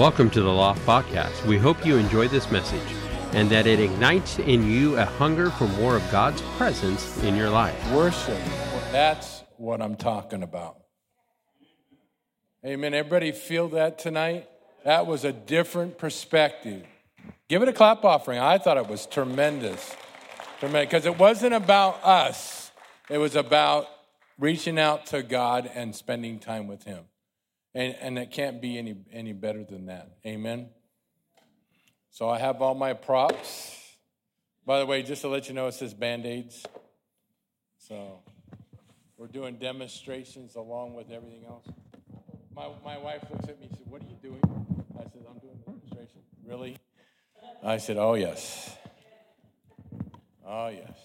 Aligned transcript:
Welcome 0.00 0.30
to 0.30 0.40
the 0.40 0.48
Loft 0.48 0.80
Podcast. 0.86 1.44
We 1.44 1.58
hope 1.58 1.84
you 1.84 1.98
enjoy 1.98 2.26
this 2.26 2.50
message 2.50 2.80
and 3.32 3.50
that 3.50 3.66
it 3.66 3.78
ignites 3.78 4.38
in 4.38 4.66
you 4.66 4.96
a 4.96 5.04
hunger 5.04 5.50
for 5.50 5.68
more 5.68 5.94
of 5.94 6.10
God's 6.10 6.40
presence 6.56 7.22
in 7.22 7.36
your 7.36 7.50
life. 7.50 7.76
Worship, 7.92 8.38
that's 8.92 9.42
what 9.58 9.82
I'm 9.82 9.96
talking 9.96 10.42
about. 10.42 10.78
Amen. 12.64 12.94
Everybody 12.94 13.30
feel 13.32 13.68
that 13.68 13.98
tonight? 13.98 14.48
That 14.86 15.06
was 15.06 15.26
a 15.26 15.34
different 15.34 15.98
perspective. 15.98 16.82
Give 17.48 17.60
it 17.60 17.68
a 17.68 17.72
clap 17.74 18.02
offering. 18.02 18.38
I 18.38 18.56
thought 18.56 18.78
it 18.78 18.88
was 18.88 19.04
tremendous. 19.04 19.94
Tremendous. 20.60 20.88
Because 20.88 21.04
it 21.04 21.18
wasn't 21.18 21.52
about 21.52 22.02
us, 22.02 22.72
it 23.10 23.18
was 23.18 23.36
about 23.36 23.86
reaching 24.38 24.78
out 24.78 25.04
to 25.08 25.22
God 25.22 25.70
and 25.74 25.94
spending 25.94 26.38
time 26.38 26.68
with 26.68 26.84
Him. 26.84 27.04
And, 27.74 27.94
and 28.00 28.18
it 28.18 28.30
can't 28.30 28.60
be 28.60 28.78
any, 28.78 28.96
any 29.12 29.32
better 29.32 29.64
than 29.64 29.86
that. 29.86 30.10
Amen. 30.26 30.70
So 32.10 32.28
I 32.28 32.38
have 32.38 32.60
all 32.60 32.74
my 32.74 32.92
props. 32.92 33.76
By 34.66 34.80
the 34.80 34.86
way, 34.86 35.02
just 35.02 35.22
to 35.22 35.28
let 35.28 35.48
you 35.48 35.54
know, 35.54 35.68
it 35.68 35.74
says 35.74 35.94
band 35.94 36.26
aids. 36.26 36.66
So 37.78 38.20
we're 39.16 39.28
doing 39.28 39.56
demonstrations 39.56 40.56
along 40.56 40.94
with 40.94 41.10
everything 41.10 41.44
else. 41.46 41.66
My, 42.54 42.68
my 42.84 42.98
wife 42.98 43.22
looks 43.30 43.48
at 43.48 43.60
me 43.60 43.66
and 43.66 43.76
said, 43.76 43.86
What 43.86 44.02
are 44.02 44.06
you 44.06 44.16
doing? 44.20 44.40
I 44.98 45.04
said, 45.04 45.24
I'm 45.30 45.38
doing 45.38 45.58
a 45.60 45.70
demonstration. 45.70 46.20
Really? 46.44 46.76
I 47.62 47.78
said, 47.78 47.96
Oh, 47.96 48.14
yes. 48.14 48.76
Oh, 50.44 50.68
yes. 50.68 50.98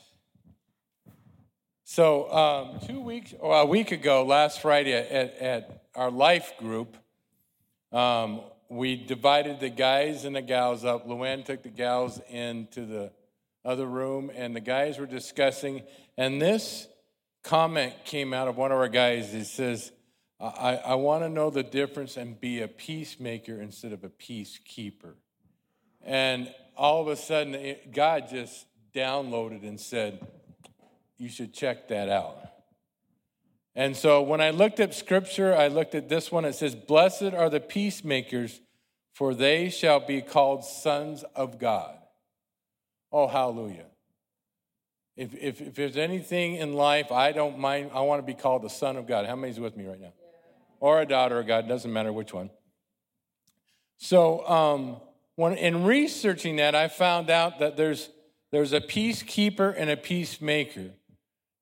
So, 1.83 2.31
um, 2.31 2.79
two 2.85 2.99
weeks, 2.99 3.33
or 3.39 3.55
a 3.55 3.65
week 3.65 3.91
ago, 3.91 4.25
last 4.25 4.61
Friday 4.61 4.93
at, 4.93 5.37
at 5.37 5.84
our 5.95 6.11
life 6.11 6.53
group, 6.57 6.97
um, 7.91 8.41
we 8.69 8.95
divided 8.95 9.59
the 9.59 9.69
guys 9.69 10.25
and 10.25 10.35
the 10.35 10.41
gals 10.41 10.83
up. 10.83 11.07
Luann 11.07 11.45
took 11.45 11.63
the 11.63 11.69
gals 11.69 12.19
into 12.29 12.85
the 12.85 13.11
other 13.63 13.85
room, 13.85 14.31
and 14.33 14.55
the 14.55 14.61
guys 14.61 14.97
were 14.97 15.05
discussing. 15.05 15.83
And 16.17 16.41
this 16.41 16.87
comment 17.43 17.93
came 18.05 18.33
out 18.33 18.47
of 18.47 18.57
one 18.57 18.71
of 18.71 18.77
our 18.77 18.87
guys. 18.87 19.31
He 19.31 19.43
says, 19.43 19.91
I, 20.39 20.75
I 20.77 20.95
want 20.95 21.23
to 21.23 21.29
know 21.29 21.49
the 21.49 21.63
difference 21.63 22.17
and 22.17 22.39
be 22.39 22.61
a 22.61 22.67
peacemaker 22.67 23.61
instead 23.61 23.93
of 23.93 24.03
a 24.03 24.09
peacekeeper. 24.09 25.13
And 26.03 26.53
all 26.75 27.01
of 27.01 27.07
a 27.07 27.15
sudden, 27.15 27.55
it, 27.55 27.93
God 27.93 28.29
just 28.29 28.65
downloaded 28.93 29.63
and 29.63 29.79
said, 29.79 30.25
You 31.17 31.29
should 31.29 31.53
check 31.53 31.87
that 31.87 32.09
out. 32.09 32.37
And 33.75 33.95
so 33.95 34.21
when 34.21 34.39
I 34.39 34.51
looked 34.51 34.79
at 34.79 34.93
scripture, 34.93 35.53
I 35.53 35.67
looked 35.67 35.95
at 35.95 36.07
this 36.07 36.31
one. 36.31 36.45
It 36.45 36.53
says, 36.53 36.75
Blessed 36.75 37.33
are 37.33 37.49
the 37.49 37.59
peacemakers, 37.59 38.61
for 39.13 39.33
they 39.33 39.69
shall 39.69 39.99
be 39.99 40.21
called 40.21 40.63
sons 40.63 41.23
of 41.35 41.59
God. 41.59 41.97
Oh, 43.11 43.27
hallelujah. 43.27 43.85
If, 45.17 45.33
if, 45.35 45.61
if 45.61 45.75
there's 45.75 45.97
anything 45.97 46.55
in 46.55 46.73
life, 46.73 47.11
I 47.11 47.31
don't 47.31 47.57
mind, 47.57 47.91
I 47.93 48.01
want 48.01 48.19
to 48.19 48.25
be 48.25 48.33
called 48.33 48.63
the 48.63 48.69
son 48.69 48.97
of 48.97 49.07
God. 49.07 49.25
How 49.25 49.35
many's 49.35 49.59
with 49.59 49.77
me 49.77 49.85
right 49.85 49.99
now? 49.99 50.13
Or 50.79 51.01
a 51.01 51.05
daughter 51.05 51.39
of 51.39 51.47
God, 51.47 51.67
doesn't 51.67 51.91
matter 51.91 52.11
which 52.11 52.33
one. 52.33 52.49
So, 53.97 54.45
um, 54.47 54.97
when, 55.35 55.53
in 55.53 55.83
researching 55.85 56.57
that, 56.57 56.75
I 56.75 56.87
found 56.87 57.29
out 57.29 57.59
that 57.59 57.77
there's, 57.77 58.09
there's 58.51 58.73
a 58.73 58.81
peacekeeper 58.81 59.73
and 59.75 59.89
a 59.89 59.97
peacemaker. 59.97 60.91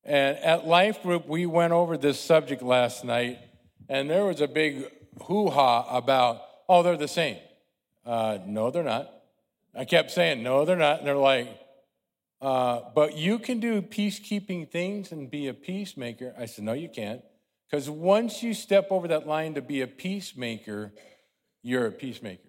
And 0.04 0.36
at 0.38 0.66
Life 0.66 1.02
Group, 1.02 1.26
we 1.26 1.46
went 1.46 1.72
over 1.72 1.96
this 1.96 2.20
subject 2.20 2.62
last 2.62 3.04
night, 3.04 3.38
and 3.88 4.10
there 4.10 4.26
was 4.26 4.40
a 4.40 4.48
big 4.48 4.90
hoo 5.22 5.48
ha 5.48 5.86
about, 5.96 6.42
oh, 6.68 6.82
they're 6.82 6.96
the 6.96 7.08
same. 7.08 7.38
Uh, 8.04 8.38
no, 8.46 8.70
they're 8.70 8.82
not. 8.82 9.10
I 9.74 9.84
kept 9.84 10.10
saying, 10.10 10.42
no, 10.42 10.64
they're 10.64 10.76
not. 10.76 10.98
And 10.98 11.06
they're 11.06 11.16
like, 11.16 11.48
uh, 12.40 12.80
but 12.94 13.16
you 13.16 13.38
can 13.38 13.60
do 13.60 13.80
peacekeeping 13.80 14.70
things 14.70 15.10
and 15.10 15.30
be 15.30 15.48
a 15.48 15.54
peacemaker. 15.54 16.34
I 16.38 16.46
said, 16.46 16.64
no, 16.64 16.74
you 16.74 16.90
can't. 16.90 17.22
Because 17.70 17.88
once 17.88 18.42
you 18.42 18.52
step 18.52 18.88
over 18.90 19.08
that 19.08 19.26
line 19.26 19.54
to 19.54 19.62
be 19.62 19.80
a 19.80 19.86
peacemaker, 19.86 20.92
you're 21.62 21.86
a 21.86 21.92
peacemaker. 21.92 22.42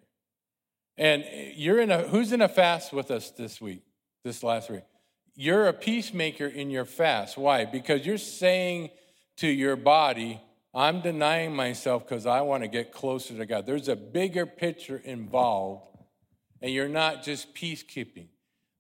And 0.98 1.24
you're 1.56 1.80
in 1.80 1.92
a, 1.92 2.04
who's 2.04 2.32
in 2.32 2.42
a 2.42 2.50
fast 2.50 2.92
with 2.92 3.12
us 3.12 3.32
this 3.32 3.62
week, 3.62 3.84
this 4.24 4.44
last 4.44 4.70
week? 4.70 4.84
You're 5.36 5.68
a 5.68 5.74
peacemaker 5.74 6.48
in 6.48 6.70
your 6.70 6.86
fast. 6.86 7.38
Why? 7.38 7.66
Because 7.66 8.06
you're 8.06 8.18
saying 8.18 8.90
to 9.38 9.48
your 9.48 9.76
body, 9.76 10.42
I'm 10.74 11.02
denying 11.02 11.56
myself 11.56 12.08
because 12.08 12.26
I 12.26 12.42
want 12.42 12.64
to 12.64 12.68
get 12.68 12.92
closer 12.92 13.38
to 13.38 13.46
God. 13.46 13.66
There's 13.66 13.88
a 13.88 13.96
bigger 13.96 14.46
picture 14.46 14.98
involved, 14.98 15.84
and 16.62 16.74
you're 16.74 16.90
not 16.90 17.24
just 17.24 17.54
peacekeeping. 17.56 18.28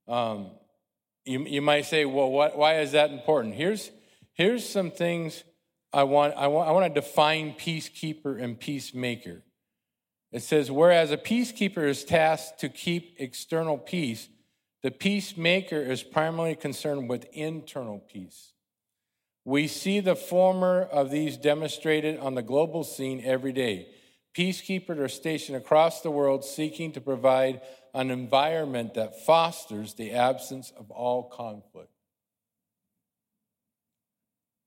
Um, 0.08 0.52
you, 1.26 1.42
you 1.46 1.62
might 1.62 1.86
say, 1.86 2.06
well, 2.06 2.32
what, 2.32 2.58
why 2.58 2.80
is 2.80 2.92
that 2.92 3.12
important? 3.12 3.56
Here's, 3.56 3.92
here's 4.34 4.68
some 4.68 4.92
things 4.92 5.44
I 5.92 6.04
want, 6.04 6.36
I 6.36 6.48
want. 6.48 6.68
I 6.68 6.72
want 6.72 6.94
to 6.94 7.02
define 7.02 7.54
peacekeeper 7.54 8.42
and 8.42 8.60
peacemaker. 8.60 9.44
It 10.32 10.44
says, 10.44 10.70
whereas 10.70 11.12
a 11.12 11.18
peacekeeper 11.18 11.88
is 11.88 12.04
tasked 12.04 12.60
to 12.60 12.70
keep 12.70 13.16
external 13.20 13.78
peace, 13.78 14.28
the 14.86 14.92
peacemaker 14.92 15.82
is 15.82 16.04
primarily 16.04 16.54
concerned 16.54 17.10
with 17.10 17.26
internal 17.34 17.98
peace. 17.98 18.54
We 19.44 19.68
see 19.68 20.00
the 20.00 20.16
former 20.16 20.84
of 20.84 21.10
these 21.10 21.38
demonstrated 21.38 22.20
on 22.20 22.36
the 22.36 22.44
global 22.44 22.84
scene 22.84 23.20
every 23.26 23.52
day. 23.52 23.88
Peacekeepers 24.38 25.00
are 25.00 25.08
stationed 25.08 25.58
across 25.58 26.02
the 26.02 26.12
world 26.12 26.46
seeking 26.46 26.92
to 26.92 27.02
provide 27.02 27.62
an 27.96 28.12
environment 28.12 28.94
that 28.94 29.26
fosters 29.26 29.96
the 29.96 30.12
absence 30.12 30.72
of 30.78 30.92
all 30.92 31.24
conflict. 31.30 31.90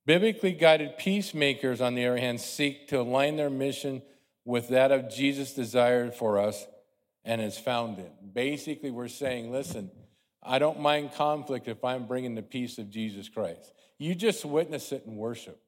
Biblically 0.05 0.51
guided 0.51 0.99
peacemakers, 0.99 1.81
on 1.81 1.95
the 1.95 2.05
other 2.07 2.19
hand, 2.19 2.41
seek 2.41 2.89
to 2.89 3.01
align 3.01 3.37
their 3.37 3.51
mission 3.51 4.03
with 4.45 4.67
that 4.71 4.91
of 4.91 5.15
Jesus' 5.15 5.55
desire 5.55 6.11
for 6.11 6.41
us 6.41 6.67
and 7.25 7.41
is 7.41 7.57
found 7.57 8.01
in. 8.01 8.11
Basically, 8.33 8.91
we're 8.91 9.07
saying, 9.07 9.53
listen, 9.53 9.93
I 10.49 10.59
don't 10.59 10.81
mind 10.81 11.13
conflict 11.13 11.69
if 11.69 11.85
I'm 11.85 12.07
bringing 12.07 12.35
the 12.35 12.43
peace 12.43 12.79
of 12.79 12.91
Jesus 12.91 13.29
Christ. 13.29 13.73
You 13.99 14.15
just 14.15 14.45
witness 14.45 14.93
it 14.93 15.05
in 15.07 15.17
worship. 15.17 15.61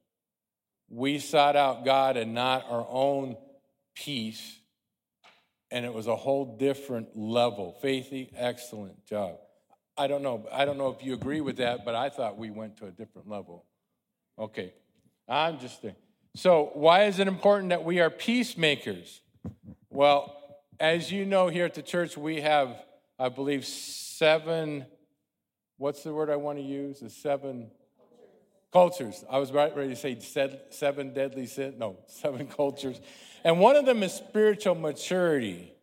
We 0.89 1.19
sought 1.19 1.55
out 1.55 1.85
God 1.85 2.17
and 2.17 2.35
not 2.35 2.65
our 2.69 2.87
own 2.89 3.37
peace, 3.95 4.59
and 5.71 5.85
it 5.85 5.93
was 5.93 6.07
a 6.07 6.17
whole 6.17 6.57
different 6.57 7.17
level. 7.17 7.79
Faithy, 7.85 8.31
excellent 8.35 9.05
job. 9.07 9.37
I 9.97 10.07
don't 10.07 10.23
know. 10.23 10.47
I 10.51 10.65
don't 10.65 10.79
know 10.79 10.89
if 10.89 11.05
you 11.05 11.13
agree 11.13 11.43
with 11.43 11.59
that, 11.59 11.85
but 11.85 11.95
I 11.95 12.09
thought 12.09 12.39
we 12.39 12.51
went 12.51 12.79
to 12.79 12.87
a 12.87 12.91
different 12.91 13.29
level. 13.29 13.67
Okay, 14.39 14.73
I'm 15.29 15.61
just 15.61 15.83
thinking. 15.83 16.01
So, 16.35 16.71
why 16.73 17.05
is 17.05 17.19
it 17.19 17.29
important 17.29 17.69
that 17.69 17.85
we 17.85 18.01
are 18.01 18.09
peacemakers? 18.09 19.21
Well, 19.91 20.35
as 20.79 21.13
you 21.13 21.27
know, 21.27 21.49
here 21.49 21.67
at 21.67 21.75
the 21.75 21.83
church, 21.83 22.17
we 22.17 22.41
have, 22.41 22.83
I 23.21 23.29
believe, 23.29 23.67
seven, 23.67 24.87
what's 25.77 26.03
the 26.03 26.15
word 26.15 26.31
I 26.31 26.37
want 26.37 26.57
to 26.57 26.65
use? 26.65 27.01
The 27.01 27.11
seven 27.11 27.71
cultures. 28.73 29.23
I 29.29 29.39
was 29.39 29.53
right 29.53 29.77
ready 29.77 29.91
to 29.91 29.97
say 29.97 30.19
seven 30.71 31.13
deadly 31.13 31.45
sins. 31.45 31.75
No, 31.79 31.99
seven 32.07 32.47
cultures. 32.47 32.99
And 33.45 33.61
one 33.61 33.77
of 33.77 33.85
them 33.85 34.03
is 34.03 34.15
spiritual 34.15 34.75
maturity. 34.75 35.75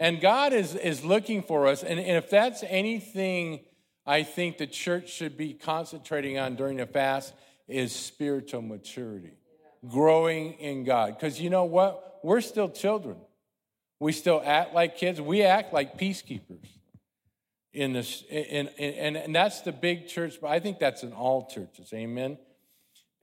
And 0.00 0.18
God 0.18 0.54
is, 0.54 0.74
is 0.74 1.04
looking 1.04 1.42
for 1.42 1.66
us. 1.66 1.82
And, 1.82 2.00
and 2.00 2.16
if 2.16 2.30
that's 2.30 2.64
anything 2.66 3.60
I 4.06 4.22
think 4.22 4.56
the 4.56 4.66
church 4.66 5.12
should 5.12 5.36
be 5.36 5.52
concentrating 5.52 6.38
on 6.38 6.56
during 6.56 6.78
the 6.78 6.86
fast, 6.86 7.34
is 7.66 7.94
spiritual 7.94 8.62
maturity, 8.62 9.34
growing 9.86 10.54
in 10.54 10.84
God. 10.84 11.18
Because 11.18 11.38
you 11.38 11.50
know 11.50 11.66
what? 11.66 12.20
We're 12.22 12.40
still 12.40 12.70
children. 12.70 13.18
We 14.00 14.12
still 14.12 14.40
act 14.42 14.72
like 14.72 14.96
kids. 14.96 15.20
We 15.20 15.42
act 15.42 15.74
like 15.74 15.98
peacekeepers 15.98 16.77
in 17.78 17.92
this 17.92 18.24
and, 18.30 18.70
and, 18.78 19.16
and 19.16 19.34
that's 19.34 19.60
the 19.62 19.72
big 19.72 20.08
church 20.08 20.38
but 20.40 20.48
i 20.48 20.58
think 20.58 20.78
that's 20.78 21.02
in 21.02 21.12
all 21.12 21.46
churches 21.46 21.92
amen? 21.92 22.38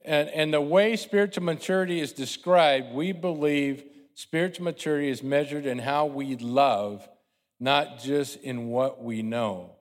And, 0.04 0.28
and 0.28 0.54
the 0.54 0.60
way 0.60 0.94
spiritual 0.94 1.42
maturity 1.42 2.00
is 2.00 2.12
described 2.12 2.92
we 2.92 3.12
believe 3.12 3.84
spiritual 4.14 4.64
maturity 4.64 5.08
is 5.08 5.22
measured 5.22 5.66
in 5.66 5.78
how 5.80 6.06
we 6.06 6.36
love 6.36 7.08
not 7.58 8.00
just 8.00 8.40
in 8.42 8.68
what 8.68 9.02
we 9.02 9.22
know. 9.22 9.72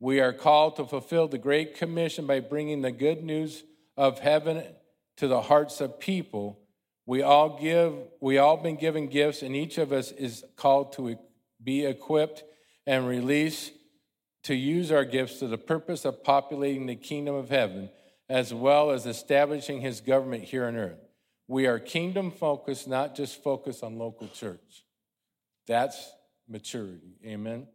We 0.00 0.20
are 0.20 0.32
called 0.32 0.76
to 0.76 0.86
fulfill 0.86 1.28
the 1.28 1.38
great 1.38 1.76
commission 1.76 2.26
by 2.26 2.40
bringing 2.40 2.82
the 2.82 2.92
good 2.92 3.22
news 3.22 3.64
of 3.96 4.20
heaven 4.20 4.62
to 5.16 5.28
the 5.28 5.42
hearts 5.42 5.80
of 5.80 5.98
people. 5.98 6.60
We 7.04 7.22
all 7.22 7.58
give 7.60 7.94
we 8.20 8.38
all 8.38 8.56
been 8.56 8.76
given 8.76 9.08
gifts 9.08 9.42
and 9.42 9.56
each 9.56 9.78
of 9.78 9.92
us 9.92 10.12
is 10.12 10.44
called 10.56 10.92
to 10.94 11.18
be 11.62 11.84
equipped 11.84 12.44
and 12.86 13.08
release 13.08 13.70
to 14.44 14.54
use 14.54 14.92
our 14.92 15.04
gifts 15.04 15.38
to 15.38 15.48
the 15.48 15.58
purpose 15.58 16.04
of 16.04 16.24
populating 16.24 16.86
the 16.86 16.96
kingdom 16.96 17.34
of 17.34 17.48
heaven 17.50 17.90
as 18.28 18.52
well 18.52 18.90
as 18.90 19.06
establishing 19.06 19.80
his 19.80 20.00
government 20.00 20.44
here 20.44 20.66
on 20.66 20.76
earth. 20.76 20.98
We 21.46 21.66
are 21.66 21.78
kingdom 21.78 22.30
focused, 22.30 22.86
not 22.86 23.14
just 23.14 23.42
focused 23.42 23.82
on 23.82 23.98
local 23.98 24.28
church. 24.28 24.84
That's 25.66 26.12
maturity. 26.46 27.16
Amen. 27.24 27.66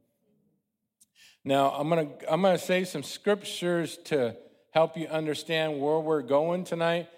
Now, 1.44 1.71
I'm 1.71 1.89
going 1.89 2.07
to 2.07 2.31
I'm 2.31 2.42
going 2.42 2.57
to 2.57 2.63
say 2.63 2.86
some 2.86 3.04
scriptures 3.04 3.98
to 4.06 4.36
help 4.71 4.95
you 4.98 5.07
understand 5.07 5.80
where 5.80 6.00
we're 6.00 6.21
going 6.21 6.63
tonight. 6.63 7.10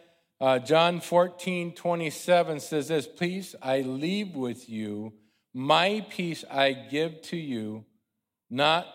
Uh, 0.41 0.59
John 0.59 0.99
14, 0.99 1.73
27 1.73 2.59
says 2.59 2.87
this 2.87 3.07
Peace 3.07 3.55
I 3.61 3.81
leave 3.81 4.35
with 4.35 4.69
you, 4.69 5.13
my 5.53 6.05
peace 6.09 6.43
I 6.49 6.73
give 6.73 7.21
to 7.23 7.37
you, 7.37 7.85
not 8.49 8.87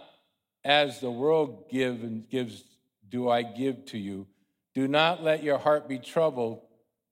as 0.65 1.01
the 1.01 1.11
world 1.11 1.71
give, 1.71 2.03
and 2.03 2.29
gives, 2.29 2.65
do 3.09 3.29
I 3.29 3.43
give 3.43 3.87
to 3.87 3.99
you. 3.99 4.27
Do 4.75 4.87
not 4.87 5.23
let 5.23 5.43
your 5.43 5.59
heart 5.59 5.89
be 5.89 5.99
troubled, 5.99 6.61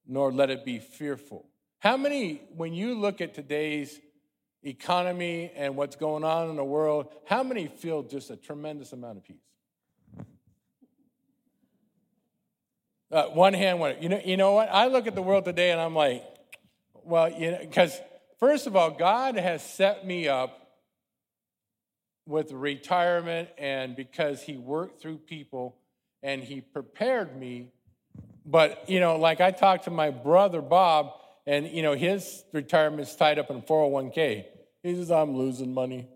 nor 0.06 0.32
let 0.32 0.50
it 0.50 0.64
be 0.64 0.78
fearful. 0.78 1.46
How 1.80 1.96
many, 1.96 2.42
when 2.56 2.74
you 2.74 2.94
look 2.94 3.20
at 3.20 3.34
today's 3.34 4.00
economy 4.62 5.52
and 5.54 5.76
what's 5.76 5.96
going 5.96 6.24
on 6.24 6.50
in 6.50 6.56
the 6.56 6.64
world, 6.64 7.12
how 7.24 7.42
many 7.42 7.66
feel 7.66 8.02
just 8.02 8.30
a 8.30 8.36
tremendous 8.36 8.92
amount 8.92 9.18
of 9.18 9.24
peace? 9.24 9.36
Uh, 13.10 13.24
one 13.26 13.54
hand 13.54 13.80
went, 13.80 14.02
you 14.02 14.08
know, 14.08 14.20
you 14.22 14.36
know 14.36 14.52
what? 14.52 14.68
I 14.70 14.88
look 14.88 15.06
at 15.06 15.14
the 15.14 15.22
world 15.22 15.46
today 15.46 15.70
and 15.70 15.80
I'm 15.80 15.94
like, 15.94 16.22
well, 17.04 17.30
you 17.30 17.52
know, 17.52 17.58
because 17.60 17.98
first 18.38 18.66
of 18.66 18.76
all, 18.76 18.90
God 18.90 19.36
has 19.36 19.62
set 19.62 20.06
me 20.06 20.28
up 20.28 20.67
with 22.28 22.52
retirement 22.52 23.48
and 23.56 23.96
because 23.96 24.42
He 24.42 24.56
worked 24.56 25.00
through 25.00 25.19
people 25.19 25.76
and 26.22 26.44
He 26.44 26.60
prepared 26.60 27.34
me. 27.34 27.72
But, 28.44 28.88
you 28.88 29.00
know, 29.00 29.16
like 29.16 29.40
I 29.40 29.50
talked 29.50 29.84
to 29.84 29.90
my 29.90 30.10
brother 30.10 30.60
Bob, 30.60 31.12
and, 31.46 31.66
you 31.66 31.82
know, 31.82 31.94
his 31.94 32.44
retirement's 32.52 33.14
tied 33.14 33.38
up 33.38 33.50
in 33.50 33.62
401k. 33.62 34.44
He 34.82 34.94
says, 34.94 35.10
I'm 35.10 35.34
losing 35.34 35.72
money. 35.72 36.06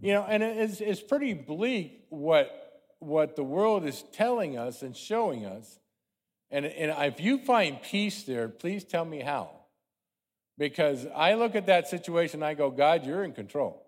You 0.00 0.14
know, 0.14 0.22
and 0.26 0.42
it's, 0.42 0.80
it's 0.80 1.02
pretty 1.02 1.34
bleak 1.34 2.06
what, 2.08 2.86
what 2.98 3.36
the 3.36 3.44
world 3.44 3.84
is 3.84 4.02
telling 4.12 4.56
us 4.56 4.80
and 4.80 4.96
showing 4.96 5.44
us. 5.44 5.78
And, 6.50 6.64
and 6.64 6.94
if 7.12 7.20
you 7.20 7.44
find 7.44 7.82
peace 7.82 8.22
there, 8.22 8.48
please 8.48 8.82
tell 8.82 9.04
me 9.04 9.20
how. 9.20 9.50
Because 10.56 11.06
I 11.14 11.34
look 11.34 11.54
at 11.54 11.66
that 11.66 11.88
situation 11.88 12.42
I 12.42 12.54
go, 12.54 12.70
God, 12.70 13.04
you're 13.04 13.24
in 13.24 13.32
control. 13.32 13.84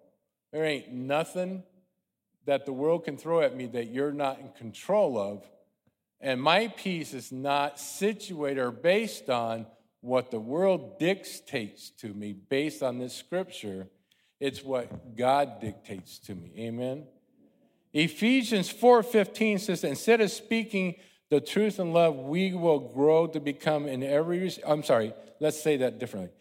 There 0.53 0.65
ain't 0.65 0.93
nothing 0.93 1.63
that 2.47 2.67
the 2.67 2.73
world 2.73 3.05
can 3.05 3.17
throw 3.17 3.41
at 3.41 3.57
me 3.57 3.67
that 3.67 3.91
you're 3.91 4.13
not 4.13 4.41
in 4.41 4.51
control 4.51 5.19
of. 5.19 5.49
And 6.21 6.41
my 6.41 6.69
peace 6.69 7.15
is 7.15 7.33
not 7.33 7.79
situated 7.79 8.61
or 8.61 8.71
based 8.71 9.31
on 9.31 9.67
what 10.01 10.31
the 10.31 10.41
world 10.41 10.99
dictates 10.99 11.91
to 11.91 12.09
me 12.09 12.33
based 12.33 12.83
on 12.83 12.99
this 12.99 13.15
scripture. 13.15 13.89
It's 14.39 14.63
what 14.65 15.17
God 15.17 15.61
dictates 15.61 16.19
to 16.21 16.35
me. 16.35 16.53
Amen. 16.59 17.07
Ephesians 17.93 18.73
4:15 18.73 19.61
says, 19.61 19.85
instead 19.85 20.21
of 20.21 20.31
speaking 20.31 20.97
the 21.29 21.41
truth 21.41 21.79
in 21.79 21.93
love, 21.93 22.17
we 22.17 22.53
will 22.53 22.81
grow 22.81 23.27
to 23.27 23.41
become 23.41 23.87
in 23.87 24.03
every, 24.03 24.53
I'm 24.67 24.83
sorry, 24.83 25.15
let's 25.41 25.63
say 25.63 25.77
that 25.79 25.99
differently. 25.99 26.33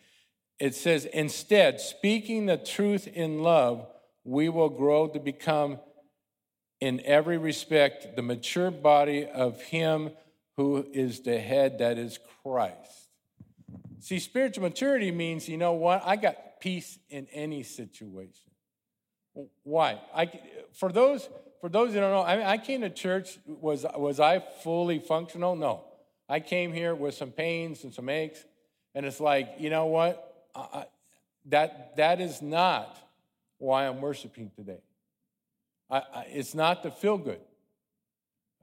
It 0.59 0.75
says, 0.75 1.05
instead, 1.05 1.79
speaking 1.79 2.45
the 2.45 2.57
truth 2.57 3.07
in 3.07 3.43
love, 3.43 3.87
we 4.23 4.49
will 4.49 4.69
grow 4.69 5.07
to 5.07 5.19
become 5.19 5.79
in 6.79 7.01
every 7.05 7.37
respect 7.37 8.15
the 8.15 8.21
mature 8.21 8.71
body 8.71 9.25
of 9.25 9.61
Him 9.61 10.11
who 10.57 10.85
is 10.93 11.21
the 11.21 11.39
head, 11.39 11.79
that 11.79 11.97
is 11.97 12.19
Christ. 12.43 13.09
See, 13.99 14.19
spiritual 14.19 14.63
maturity 14.63 15.11
means, 15.11 15.47
you 15.47 15.57
know 15.57 15.73
what? 15.73 16.01
I 16.05 16.15
got 16.15 16.59
peace 16.59 16.99
in 17.09 17.27
any 17.31 17.63
situation. 17.63 18.49
Why? 19.63 19.99
I, 20.13 20.31
for 20.73 20.91
those 20.91 21.29
for 21.59 21.69
those 21.69 21.93
who 21.93 21.99
don't 21.99 22.11
know, 22.11 22.23
I, 22.23 22.37
mean, 22.37 22.45
I 22.45 22.57
came 22.57 22.81
to 22.81 22.89
church. 22.89 23.37
Was, 23.45 23.85
was 23.95 24.19
I 24.19 24.39
fully 24.39 24.99
functional? 24.99 25.55
No. 25.55 25.83
I 26.27 26.39
came 26.39 26.71
here 26.71 26.95
with 26.95 27.15
some 27.15 27.31
pains 27.31 27.83
and 27.83 27.93
some 27.93 28.07
aches. 28.07 28.43
And 28.95 29.05
it's 29.05 29.19
like, 29.19 29.55
you 29.59 29.69
know 29.69 29.87
what? 29.87 30.47
I, 30.55 30.85
that, 31.47 31.97
that 31.97 32.21
is 32.21 32.41
not 32.41 32.95
why 33.57 33.87
I'm 33.87 33.99
worshiping 33.99 34.51
today. 34.55 34.81
I, 35.89 35.97
I, 35.97 36.25
it's 36.29 36.53
not 36.53 36.83
to 36.83 36.91
feel 36.91 37.17
good. 37.17 37.39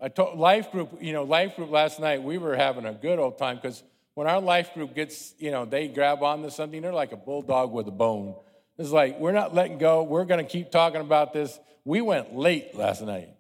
I 0.01 0.09
told 0.09 0.39
life 0.39 0.71
group, 0.73 0.99
you 1.01 1.13
know, 1.13 1.25
life 1.25 1.57
group 1.57 1.71
last 1.71 2.01
night, 2.01 2.23
we 2.23 2.39
were 2.39 2.55
having 2.55 2.85
a 2.85 2.93
good 2.93 3.19
old 3.19 3.39
time 3.39 3.57
because 3.57 3.83
when 4.15 4.27
our 4.27 4.41
life 4.41 4.75
group 4.75 4.95
gets, 4.95 5.35
you 5.39 5.51
know, 5.51 5.65
they 5.65 5.89
grab 5.89 6.23
onto 6.23 6.51
something, 6.51 6.83
they're 6.83 6.93
like 6.93 7.13
a 7.13 7.17
bulldog 7.17 7.73
with 7.73 7.87
a 7.89 7.93
bone. 7.93 8.35
It's 8.79 8.91
like, 8.91 9.19
we're 9.19 9.33
not 9.33 9.55
letting 9.55 9.79
go. 9.79 10.03
We're 10.03 10.25
going 10.25 10.45
to 10.45 10.51
keep 10.51 10.71
talking 10.71 11.01
about 11.01 11.33
this. 11.33 11.59
We 11.85 12.03
went 12.03 12.35
late 12.35 12.75
last 12.75 13.03
night. 13.03 13.31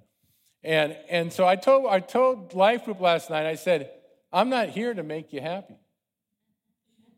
And, 0.64 0.96
and 1.08 1.32
so 1.32 1.46
I 1.46 1.56
told, 1.56 1.86
I 1.86 2.00
told 2.00 2.54
Life 2.54 2.84
Group 2.84 3.00
last 3.00 3.30
night, 3.30 3.46
I 3.46 3.54
said, 3.54 3.90
I'm 4.32 4.48
not 4.48 4.70
here 4.70 4.92
to 4.92 5.02
make 5.02 5.32
you 5.32 5.40
happy. 5.40 5.76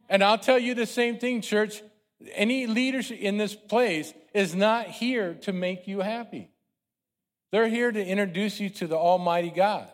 And 0.09 0.23
I'll 0.23 0.39
tell 0.39 0.59
you 0.59 0.75
the 0.75 0.87
same 0.87 1.19
thing, 1.19 1.41
church. 1.41 1.83
Any 2.33 2.67
leadership 2.67 3.19
in 3.19 3.39
this 3.39 3.55
place 3.55 4.13
is 4.35 4.55
not 4.55 4.89
here 4.89 5.35
to 5.43 5.53
make 5.53 5.87
you 5.87 6.01
happy. 6.01 6.51
They're 7.51 7.69
here 7.69 7.91
to 7.91 8.05
introduce 8.05 8.61
you 8.61 8.71
to 8.71 8.87
the 8.87 8.97
Almighty 8.97 9.51
God 9.51 9.89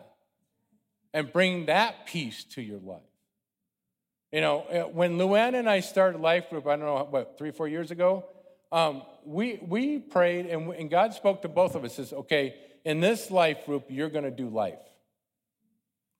and 1.13 1.31
bring 1.31 1.67
that 1.67 2.05
peace 2.05 2.43
to 2.55 2.61
your 2.61 2.79
life. 2.79 3.01
You 4.31 4.41
know, 4.41 4.61
uh, 4.63 4.81
when 4.89 5.17
Luann 5.17 5.57
and 5.57 5.69
I 5.69 5.79
started 5.79 6.19
Life 6.19 6.49
Group, 6.49 6.67
I 6.67 6.75
don't 6.75 6.85
know, 6.85 7.07
what, 7.09 7.37
three, 7.37 7.51
four 7.51 7.69
years 7.69 7.91
ago, 7.91 8.25
um, 8.71 9.03
we, 9.23 9.59
we 9.65 9.99
prayed 9.99 10.47
and, 10.47 10.73
and 10.73 10.89
God 10.89 11.13
spoke 11.13 11.43
to 11.43 11.47
both 11.47 11.75
of 11.75 11.85
us, 11.85 11.95
says, 11.95 12.11
okay, 12.11 12.55
in 12.83 12.99
this 12.99 13.31
life 13.31 13.65
group, 13.65 13.85
you're 13.89 14.09
going 14.09 14.25
to 14.25 14.31
do 14.31 14.49
life. 14.49 14.79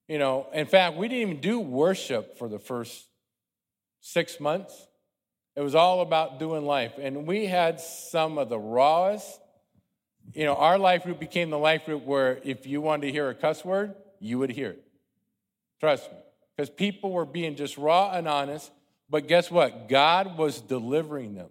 You 0.07 0.19
know, 0.19 0.47
in 0.53 0.65
fact, 0.65 0.95
we 0.95 1.07
didn't 1.07 1.21
even 1.29 1.41
do 1.41 1.59
worship 1.59 2.37
for 2.37 2.47
the 2.47 2.59
first 2.59 3.05
six 3.99 4.39
months. 4.39 4.87
It 5.55 5.61
was 5.61 5.75
all 5.75 6.01
about 6.01 6.39
doing 6.39 6.65
life. 6.65 6.93
And 6.99 7.25
we 7.25 7.47
had 7.47 7.79
some 7.79 8.37
of 8.37 8.49
the 8.49 8.59
rawest, 8.59 9.39
you 10.33 10.45
know, 10.45 10.55
our 10.55 10.77
life 10.77 11.03
group 11.03 11.19
became 11.19 11.49
the 11.49 11.57
life 11.57 11.85
group 11.85 12.03
where 12.03 12.39
if 12.43 12.65
you 12.65 12.81
wanted 12.81 13.07
to 13.07 13.11
hear 13.11 13.29
a 13.29 13.35
cuss 13.35 13.63
word, 13.63 13.95
you 14.19 14.39
would 14.39 14.49
hear 14.49 14.71
it. 14.71 14.83
Trust 15.79 16.11
me 16.11 16.17
because 16.55 16.69
people 16.69 17.11
were 17.11 17.25
being 17.25 17.55
just 17.55 17.77
raw 17.77 18.11
and 18.11 18.27
honest. 18.27 18.71
But 19.09 19.27
guess 19.27 19.51
what? 19.51 19.87
God 19.89 20.37
was 20.37 20.61
delivering 20.61 21.35
them. 21.35 21.49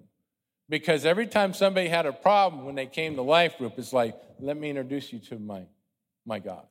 Because 0.69 1.05
every 1.05 1.27
time 1.27 1.53
somebody 1.53 1.89
had 1.89 2.07
a 2.07 2.13
problem 2.13 2.65
when 2.65 2.75
they 2.75 2.87
came 2.87 3.17
to 3.17 3.23
life 3.23 3.59
group, 3.59 3.75
it's 3.77 3.93
like, 3.93 4.17
let 4.41 4.57
me 4.57 4.71
introduce 4.71 5.13
you 5.13 5.19
to 5.21 5.39
my, 5.39 5.67
my 6.25 6.39
God. 6.39 6.67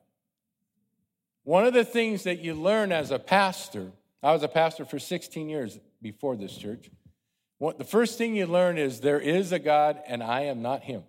One 1.44 1.64
of 1.64 1.74
the 1.74 1.84
things 1.84 2.24
that 2.24 2.40
you 2.40 2.54
learn 2.54 2.90
as 2.90 3.10
a 3.10 3.18
pastor, 3.18 3.92
I 4.22 4.32
was 4.32 4.42
a 4.42 4.48
pastor 4.48 4.84
for 4.84 4.98
16 4.98 5.48
years 5.48 5.78
before 6.02 6.36
this 6.36 6.56
church. 6.56 6.90
What, 7.58 7.78
the 7.78 7.84
first 7.84 8.18
thing 8.18 8.34
you 8.34 8.46
learn 8.46 8.78
is 8.78 9.00
there 9.00 9.20
is 9.20 9.52
a 9.52 9.58
God 9.58 10.00
and 10.08 10.22
I 10.22 10.42
am 10.42 10.60
not 10.60 10.82
him. 10.82 11.04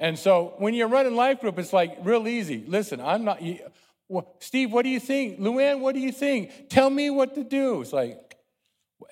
And 0.00 0.18
so 0.18 0.54
when 0.58 0.74
you're 0.74 0.88
running 0.88 1.14
life 1.14 1.40
group, 1.40 1.58
it's 1.58 1.72
like 1.72 1.98
real 2.02 2.26
easy. 2.28 2.64
Listen, 2.66 3.00
I'm 3.00 3.24
not, 3.24 3.42
well, 4.08 4.34
Steve, 4.40 4.72
what 4.72 4.82
do 4.82 4.88
you 4.88 5.00
think? 5.00 5.40
Luann, 5.40 5.80
what 5.80 5.94
do 5.94 6.00
you 6.00 6.12
think? 6.12 6.68
Tell 6.68 6.90
me 6.90 7.10
what 7.10 7.34
to 7.34 7.44
do. 7.44 7.80
It's 7.80 7.92
like, 7.92 8.36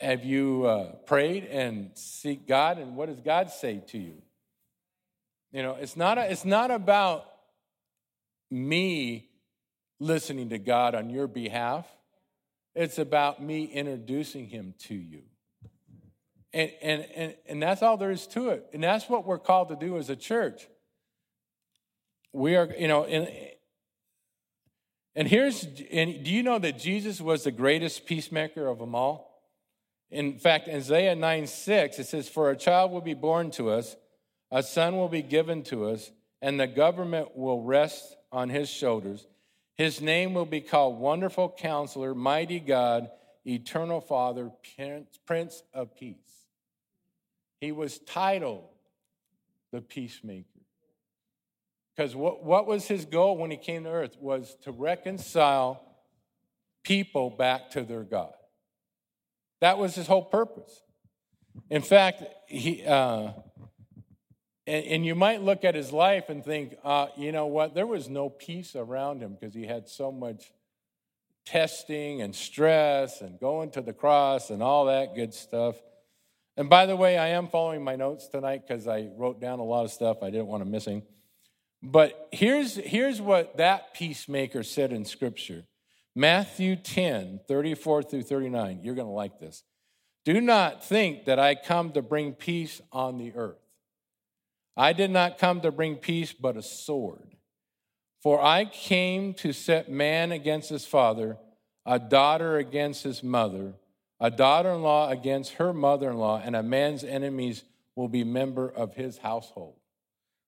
have 0.01 0.25
you 0.25 0.65
uh, 0.65 0.93
prayed 1.07 1.45
and 1.45 1.91
seek 1.95 2.47
God? 2.47 2.79
And 2.79 2.97
what 2.97 3.09
does 3.09 3.21
God 3.21 3.51
say 3.51 3.83
to 3.89 3.99
you? 3.99 4.15
You 5.53 5.63
know, 5.63 5.77
it's 5.79 5.97
not, 5.97 6.19
a, 6.19 6.31
it's 6.31 6.45
not 6.45 6.71
about 6.71 7.27
me 8.51 9.29
listening 9.99 10.49
to 10.51 10.59
God 10.59 10.95
on 10.95 11.11
your 11.11 11.27
behalf. 11.27 11.87
It's 12.75 12.99
about 12.99 13.43
me 13.43 13.65
introducing 13.65 14.49
him 14.49 14.75
to 14.81 14.95
you. 14.95 15.23
And, 16.55 16.71
and, 16.83 17.07
and, 17.15 17.35
and 17.47 17.63
that's 17.63 17.83
all 17.83 17.97
there 17.97 18.11
is 18.11 18.27
to 18.29 18.51
it. 18.51 18.67
And 18.73 18.83
that's 18.83 19.09
what 19.09 19.27
we're 19.27 19.39
called 19.39 19.69
to 19.69 19.77
do 19.77 19.97
as 19.97 20.11
a 20.11 20.17
church. 20.17 20.69
We 22.33 22.57
are, 22.57 22.73
you 22.79 22.89
know, 22.89 23.05
in, 23.05 23.29
and 25.15 25.29
here's, 25.29 25.65
and 25.91 26.25
do 26.25 26.31
you 26.31 26.43
know 26.43 26.59
that 26.59 26.79
Jesus 26.79 27.21
was 27.21 27.45
the 27.45 27.51
greatest 27.51 28.07
peacemaker 28.07 28.67
of 28.67 28.79
them 28.79 28.95
all? 28.95 29.33
In 30.11 30.39
fact, 30.39 30.69
Isaiah 30.69 31.15
9 31.15 31.47
6, 31.47 31.99
it 31.99 32.07
says, 32.07 32.29
For 32.29 32.51
a 32.51 32.57
child 32.57 32.93
will 32.93 33.01
be 33.01 33.15
born 33.15 33.51
to 33.53 33.71
us, 33.71 33.97
a 34.51 34.63
son 34.63 34.97
will 34.97 35.09
be 35.09 35.23
given 35.23 35.63
to 35.65 35.87
us, 35.87 36.11
and 36.41 36.59
the 36.59 36.67
government 36.67 37.37
will 37.37 37.63
rest 37.63 38.17
on 38.31 38.49
his 38.49 38.69
shoulders. 38.69 39.27
His 39.77 40.01
name 40.01 40.35
will 40.35 40.47
be 40.47 40.61
called 40.61 40.99
Wonderful 40.99 41.55
Counselor, 41.59 42.15
Mighty 42.15 42.61
God, 42.61 43.11
Eternal 43.47 44.01
Father, 44.01 44.51
Prince 45.27 45.63
of 45.73 45.97
Peace. 45.97 46.17
He 47.61 47.73
was 47.73 47.99
titled 47.99 48.65
the 49.73 49.81
Peacemaker. 49.81 50.52
Because 51.95 52.17
what, 52.17 52.43
what 52.45 52.67
was 52.67 52.87
his 52.87 53.05
goal 53.05 53.37
when 53.37 53.51
he 53.51 53.57
came 53.57 53.85
to 53.85 53.91
earth 53.91 54.17
was 54.21 54.57
to 54.63 54.73
reconcile 54.73 55.83
people 56.83 57.31
back 57.31 57.71
to 57.71 57.83
their 57.83 58.03
God. 58.03 58.33
That 59.61 59.79
was 59.79 59.95
his 59.95 60.07
whole 60.07 60.25
purpose. 60.25 60.83
In 61.71 61.83
fact, 61.83 62.23
he, 62.47 62.85
uh, 62.85 63.31
and, 64.67 64.85
and, 64.87 65.07
you 65.07 65.15
might 65.15 65.43
look 65.43 65.65
at 65.65 65.75
his 65.75 65.93
life 65.93 66.29
and 66.29 66.45
think, 66.45 66.77
uh, 66.83 67.09
you 67.17 67.31
know 67.31 67.47
what, 67.47 67.75
there 67.75 67.87
was 67.87 68.09
no 68.09 68.31
peace 68.31 68.75
around 68.75 69.21
him 69.21 69.37
because 69.39 69.55
he 69.55 69.67
had 69.67 69.89
so 69.89 70.11
much 70.11 70.51
testing 71.45 72.23
and 72.23 72.35
stress 72.35 73.21
and 73.21 73.39
going 73.39 73.71
to 73.73 73.83
the 73.83 73.93
cross 73.93 74.51
and 74.51 74.63
all 74.63 74.87
that 74.87 75.15
good 75.15 75.35
stuff. 75.35 75.77
And 76.57 76.69
by 76.69 76.87
the 76.87 76.97
way, 76.97 77.19
I 77.19 77.29
am 77.29 77.49
following 77.49 77.83
my 77.83 77.97
notes 77.97 78.29
tonight 78.29 78.63
because 78.67 78.87
I 78.87 79.11
wrote 79.17 79.41
down 79.41 79.59
a 79.59 79.65
lot 79.65 79.85
of 79.85 79.91
stuff 79.91 80.23
I 80.23 80.31
didn't 80.31 80.47
want 80.47 80.63
to 80.63 80.69
missing. 80.69 81.03
But 81.83 82.29
here's, 82.31 82.77
here's 82.77 83.21
what 83.21 83.57
that 83.57 83.93
peacemaker 83.95 84.63
said 84.63 84.93
in 84.93 85.05
Scripture 85.05 85.65
Matthew 86.15 86.77
10, 86.77 87.41
34 87.49 88.03
through 88.03 88.23
39. 88.23 88.81
You're 88.83 88.95
going 88.95 89.07
to 89.07 89.13
like 89.13 89.41
this. 89.41 89.65
Do 90.25 90.41
not 90.41 90.85
think 90.85 91.25
that 91.25 91.39
I 91.41 91.55
come 91.57 91.93
to 91.93 92.03
bring 92.03 92.35
peace 92.35 92.81
on 92.93 93.19
the 93.19 93.33
earth. 93.35 93.57
I 94.77 94.93
did 94.93 95.11
not 95.11 95.39
come 95.39 95.61
to 95.63 95.73
bring 95.73 95.97
peace, 95.97 96.33
but 96.33 96.57
a 96.57 96.63
sword. 96.63 97.37
For 98.23 98.41
I 98.41 98.67
came 98.67 99.35
to 99.35 99.53
set 99.53 99.91
man 99.91 100.31
against 100.31 100.71
his 100.71 100.87
father, 100.87 101.39
a 101.85 101.99
daughter 101.99 102.57
against 102.57 103.03
his 103.03 103.23
mother, 103.23 103.75
a 104.21 104.31
daughter 104.31 104.71
in 104.71 104.83
law 104.83 105.11
against 105.11 105.55
her 105.55 105.73
mother 105.73 106.11
in 106.11 106.19
law, 106.19 106.41
and 106.43 106.55
a 106.55 106.63
man's 106.63 107.03
enemies 107.03 107.65
will 107.97 108.09
be 108.09 108.23
member 108.23 108.69
of 108.69 108.95
his 108.95 109.19
household. 109.19 109.75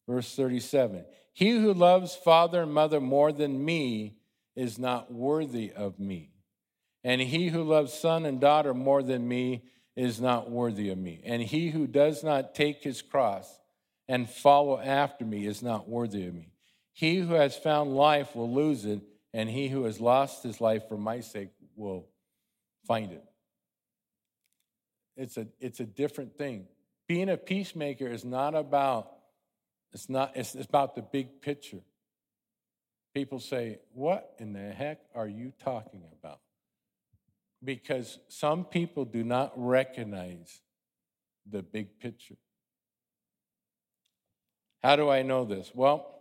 Verse 0.08 0.36
37 0.36 1.04
He 1.34 1.50
who 1.50 1.74
loves 1.74 2.14
father 2.14 2.62
and 2.62 2.72
mother 2.72 3.00
more 3.00 3.32
than 3.32 3.64
me 3.64 4.16
is 4.56 4.78
not 4.78 5.12
worthy 5.12 5.72
of 5.72 5.98
me. 5.98 6.30
And 7.02 7.20
he 7.20 7.48
who 7.48 7.64
loves 7.64 7.92
son 7.92 8.24
and 8.24 8.40
daughter 8.40 8.72
more 8.72 9.02
than 9.02 9.28
me 9.28 9.64
is 9.96 10.20
not 10.20 10.48
worthy 10.50 10.90
of 10.90 10.96
me. 10.98 11.20
And 11.24 11.42
he 11.42 11.70
who 11.70 11.86
does 11.86 12.24
not 12.24 12.54
take 12.54 12.82
his 12.82 13.02
cross 13.02 13.58
and 14.08 14.30
follow 14.30 14.78
after 14.80 15.24
me 15.24 15.44
is 15.44 15.62
not 15.62 15.88
worthy 15.88 16.26
of 16.26 16.34
me. 16.34 16.52
He 16.92 17.18
who 17.18 17.34
has 17.34 17.56
found 17.56 17.96
life 17.96 18.36
will 18.36 18.52
lose 18.52 18.84
it, 18.84 19.00
and 19.32 19.50
he 19.50 19.68
who 19.68 19.84
has 19.84 20.00
lost 20.00 20.44
his 20.44 20.60
life 20.60 20.88
for 20.88 20.96
my 20.96 21.20
sake 21.20 21.50
will 21.74 22.06
find 22.86 23.10
it. 23.10 23.24
It's 25.16 25.36
a, 25.36 25.48
it's 25.58 25.80
a 25.80 25.84
different 25.84 26.38
thing. 26.38 26.66
Being 27.08 27.28
a 27.28 27.36
peacemaker 27.36 28.06
is 28.06 28.24
not 28.24 28.54
about, 28.54 29.10
it's 29.94 30.08
not, 30.08 30.32
it's, 30.34 30.56
it's 30.56 30.66
about 30.66 30.96
the 30.96 31.02
big 31.02 31.40
picture. 31.40 31.80
People 33.14 33.38
say, 33.38 33.78
What 33.92 34.34
in 34.38 34.52
the 34.52 34.72
heck 34.72 34.98
are 35.14 35.28
you 35.28 35.52
talking 35.62 36.02
about? 36.18 36.40
Because 37.62 38.18
some 38.28 38.64
people 38.64 39.04
do 39.04 39.22
not 39.22 39.52
recognize 39.56 40.60
the 41.48 41.62
big 41.62 42.00
picture. 42.00 42.34
How 44.82 44.96
do 44.96 45.08
I 45.08 45.22
know 45.22 45.44
this? 45.44 45.70
Well, 45.74 46.20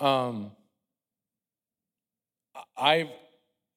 um, 0.00 0.52
I've 2.76 3.10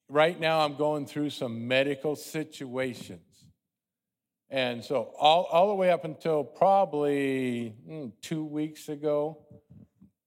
right 0.09 0.39
now 0.39 0.61
I'm 0.61 0.75
going 0.75 1.05
through 1.05 1.31
some 1.31 1.67
medical 1.67 2.15
situations. 2.15 3.32
And 4.53 4.85
so 4.85 5.09
all, 5.19 5.45
all 5.51 5.69
the 5.69 5.73
way 5.73 5.89
up 5.89 6.05
until 6.05 6.43
probably 6.43 7.73
mm, 7.89 8.11
two 8.21 8.45
weeks 8.45 8.87
ago, 8.87 9.39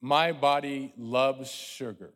my 0.01 0.33
body 0.33 0.93
loves 0.99 1.49
sugar. 1.49 2.11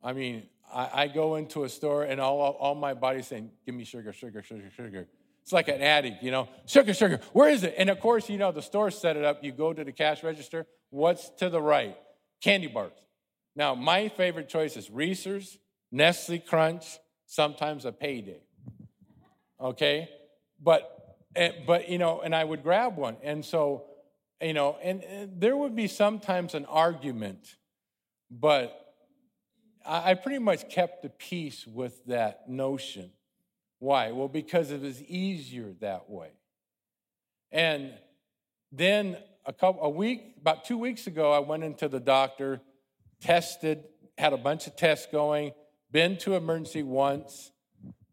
I 0.00 0.12
mean, 0.12 0.44
I, 0.72 0.90
I 0.94 1.08
go 1.08 1.34
into 1.34 1.64
a 1.64 1.68
store 1.68 2.04
and 2.04 2.20
all, 2.20 2.38
all 2.38 2.76
my 2.76 2.94
body's 2.94 3.26
saying, 3.26 3.50
give 3.66 3.74
me 3.74 3.82
sugar, 3.82 4.12
sugar, 4.12 4.44
sugar, 4.44 4.70
sugar. 4.76 5.08
It's 5.42 5.52
like 5.52 5.66
an 5.66 5.82
addict, 5.82 6.22
you 6.22 6.30
know, 6.30 6.48
sugar, 6.66 6.94
sugar, 6.94 7.18
where 7.32 7.48
is 7.50 7.64
it? 7.64 7.74
And 7.76 7.90
of 7.90 7.98
course, 7.98 8.30
you 8.30 8.38
know, 8.38 8.52
the 8.52 8.62
store 8.62 8.92
set 8.92 9.16
it 9.16 9.24
up. 9.24 9.42
You 9.42 9.50
go 9.50 9.72
to 9.72 9.82
the 9.82 9.90
cash 9.90 10.22
register. 10.22 10.68
What's 10.90 11.30
to 11.38 11.50
the 11.50 11.60
right? 11.60 11.96
Candy 12.40 12.68
bars. 12.68 12.92
Now, 13.56 13.74
my 13.74 14.08
favorite 14.08 14.48
choice 14.48 14.76
is 14.76 14.88
Reese's, 14.88 15.58
Nestle 15.90 16.38
Crunch, 16.38 17.00
sometimes 17.26 17.84
a 17.84 17.90
payday. 17.90 18.42
Okay? 19.60 20.10
But, 20.62 21.16
but, 21.66 21.88
you 21.88 21.98
know, 21.98 22.20
and 22.20 22.34
I 22.34 22.44
would 22.44 22.62
grab 22.62 22.96
one. 22.96 23.16
And 23.22 23.44
so, 23.44 23.84
you 24.40 24.52
know, 24.52 24.76
and, 24.82 25.02
and 25.04 25.40
there 25.40 25.56
would 25.56 25.74
be 25.74 25.86
sometimes 25.88 26.54
an 26.54 26.64
argument, 26.66 27.56
but 28.30 28.94
I, 29.84 30.10
I 30.10 30.14
pretty 30.14 30.38
much 30.38 30.68
kept 30.68 31.02
the 31.02 31.08
peace 31.08 31.66
with 31.66 32.04
that 32.06 32.48
notion. 32.48 33.10
Why? 33.78 34.12
Well, 34.12 34.28
because 34.28 34.70
it 34.70 34.80
was 34.80 35.02
easier 35.02 35.72
that 35.80 36.08
way. 36.08 36.30
And 37.52 37.92
then 38.72 39.16
a 39.44 39.52
couple 39.52 39.82
a 39.82 39.90
week, 39.90 40.36
about 40.40 40.64
two 40.64 40.78
weeks 40.78 41.06
ago, 41.06 41.32
I 41.32 41.38
went 41.38 41.62
into 41.62 41.88
the 41.88 42.00
doctor, 42.00 42.60
tested, 43.20 43.84
had 44.18 44.32
a 44.32 44.38
bunch 44.38 44.66
of 44.66 44.76
tests 44.76 45.06
going, 45.10 45.52
been 45.90 46.16
to 46.18 46.34
emergency 46.34 46.82
once, 46.82 47.52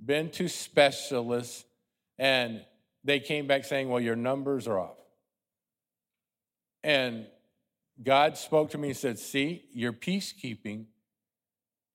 been 0.04 0.30
to 0.32 0.48
specialists, 0.48 1.66
and 2.18 2.64
they 3.04 3.20
came 3.20 3.48
back 3.48 3.66
saying, 3.66 3.90
Well, 3.90 4.02
your 4.02 4.16
numbers 4.16 4.68
are 4.68 4.80
off. 4.80 4.98
And 6.84 7.28
God 8.02 8.38
spoke 8.38 8.72
to 8.72 8.78
me 8.78 8.90
and 8.90 8.98
said, 8.98 9.20
See, 9.20 9.66
you're 9.74 9.94
peacekeeping 9.94 10.86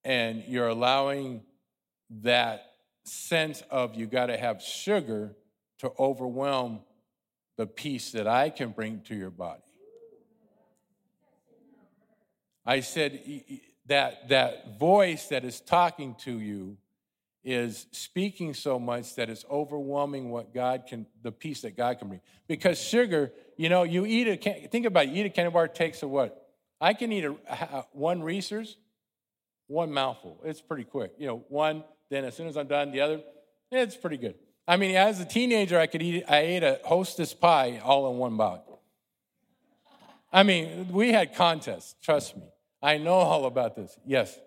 and 0.04 0.44
you're 0.46 0.68
allowing 0.68 1.42
that 2.22 2.62
sense 3.04 3.62
of 3.70 3.94
you 3.94 4.06
got 4.06 4.26
to 4.26 4.36
have 4.36 4.62
sugar 4.62 5.36
to 5.78 5.92
overwhelm 5.98 6.80
the 7.56 7.66
peace 7.66 8.12
that 8.12 8.26
I 8.26 8.50
can 8.50 8.70
bring 8.70 9.00
to 9.02 9.14
your 9.14 9.30
body. 9.30 9.62
I 12.64 12.80
said 12.80 13.20
that 13.86 14.28
that 14.28 14.78
voice 14.78 15.28
that 15.28 15.44
is 15.44 15.60
talking 15.60 16.14
to 16.20 16.38
you 16.38 16.76
is 17.48 17.86
speaking 17.92 18.52
so 18.52 18.78
much 18.78 19.14
that 19.14 19.30
it's 19.30 19.42
overwhelming 19.50 20.28
what 20.28 20.52
God 20.52 20.84
can, 20.86 21.06
the 21.22 21.32
peace 21.32 21.62
that 21.62 21.78
God 21.78 21.98
can 21.98 22.08
bring. 22.08 22.20
Because 22.46 22.78
sugar, 22.78 23.32
you 23.56 23.70
know, 23.70 23.84
you 23.84 24.04
eat 24.04 24.28
a, 24.28 24.68
think 24.68 24.84
about 24.84 25.04
it, 25.04 25.10
you 25.10 25.24
eat 25.24 25.26
a 25.26 25.30
candy 25.30 25.50
bar, 25.50 25.66
takes 25.66 26.02
a 26.02 26.08
what? 26.08 26.46
I 26.78 26.92
can 26.92 27.10
eat 27.10 27.24
a, 27.24 27.30
one 27.92 28.22
Reese's, 28.22 28.76
one 29.66 29.90
mouthful. 29.90 30.42
It's 30.44 30.60
pretty 30.60 30.84
quick. 30.84 31.12
You 31.16 31.26
know, 31.26 31.44
one, 31.48 31.84
then 32.10 32.26
as 32.26 32.36
soon 32.36 32.48
as 32.48 32.58
I'm 32.58 32.66
done, 32.66 32.92
the 32.92 33.00
other, 33.00 33.20
it's 33.72 33.96
pretty 33.96 34.18
good. 34.18 34.34
I 34.66 34.76
mean, 34.76 34.94
as 34.94 35.18
a 35.18 35.24
teenager, 35.24 35.80
I 35.80 35.86
could 35.86 36.02
eat, 36.02 36.24
I 36.28 36.40
ate 36.40 36.62
a 36.62 36.80
hostess 36.84 37.32
pie 37.32 37.80
all 37.82 38.12
in 38.12 38.18
one 38.18 38.36
bite. 38.36 38.60
I 40.30 40.42
mean, 40.42 40.88
we 40.92 41.12
had 41.12 41.34
contests, 41.34 41.94
trust 42.02 42.36
me. 42.36 42.50
I 42.82 42.98
know 42.98 43.14
all 43.14 43.46
about 43.46 43.74
this. 43.74 43.98
Yes. 44.04 44.38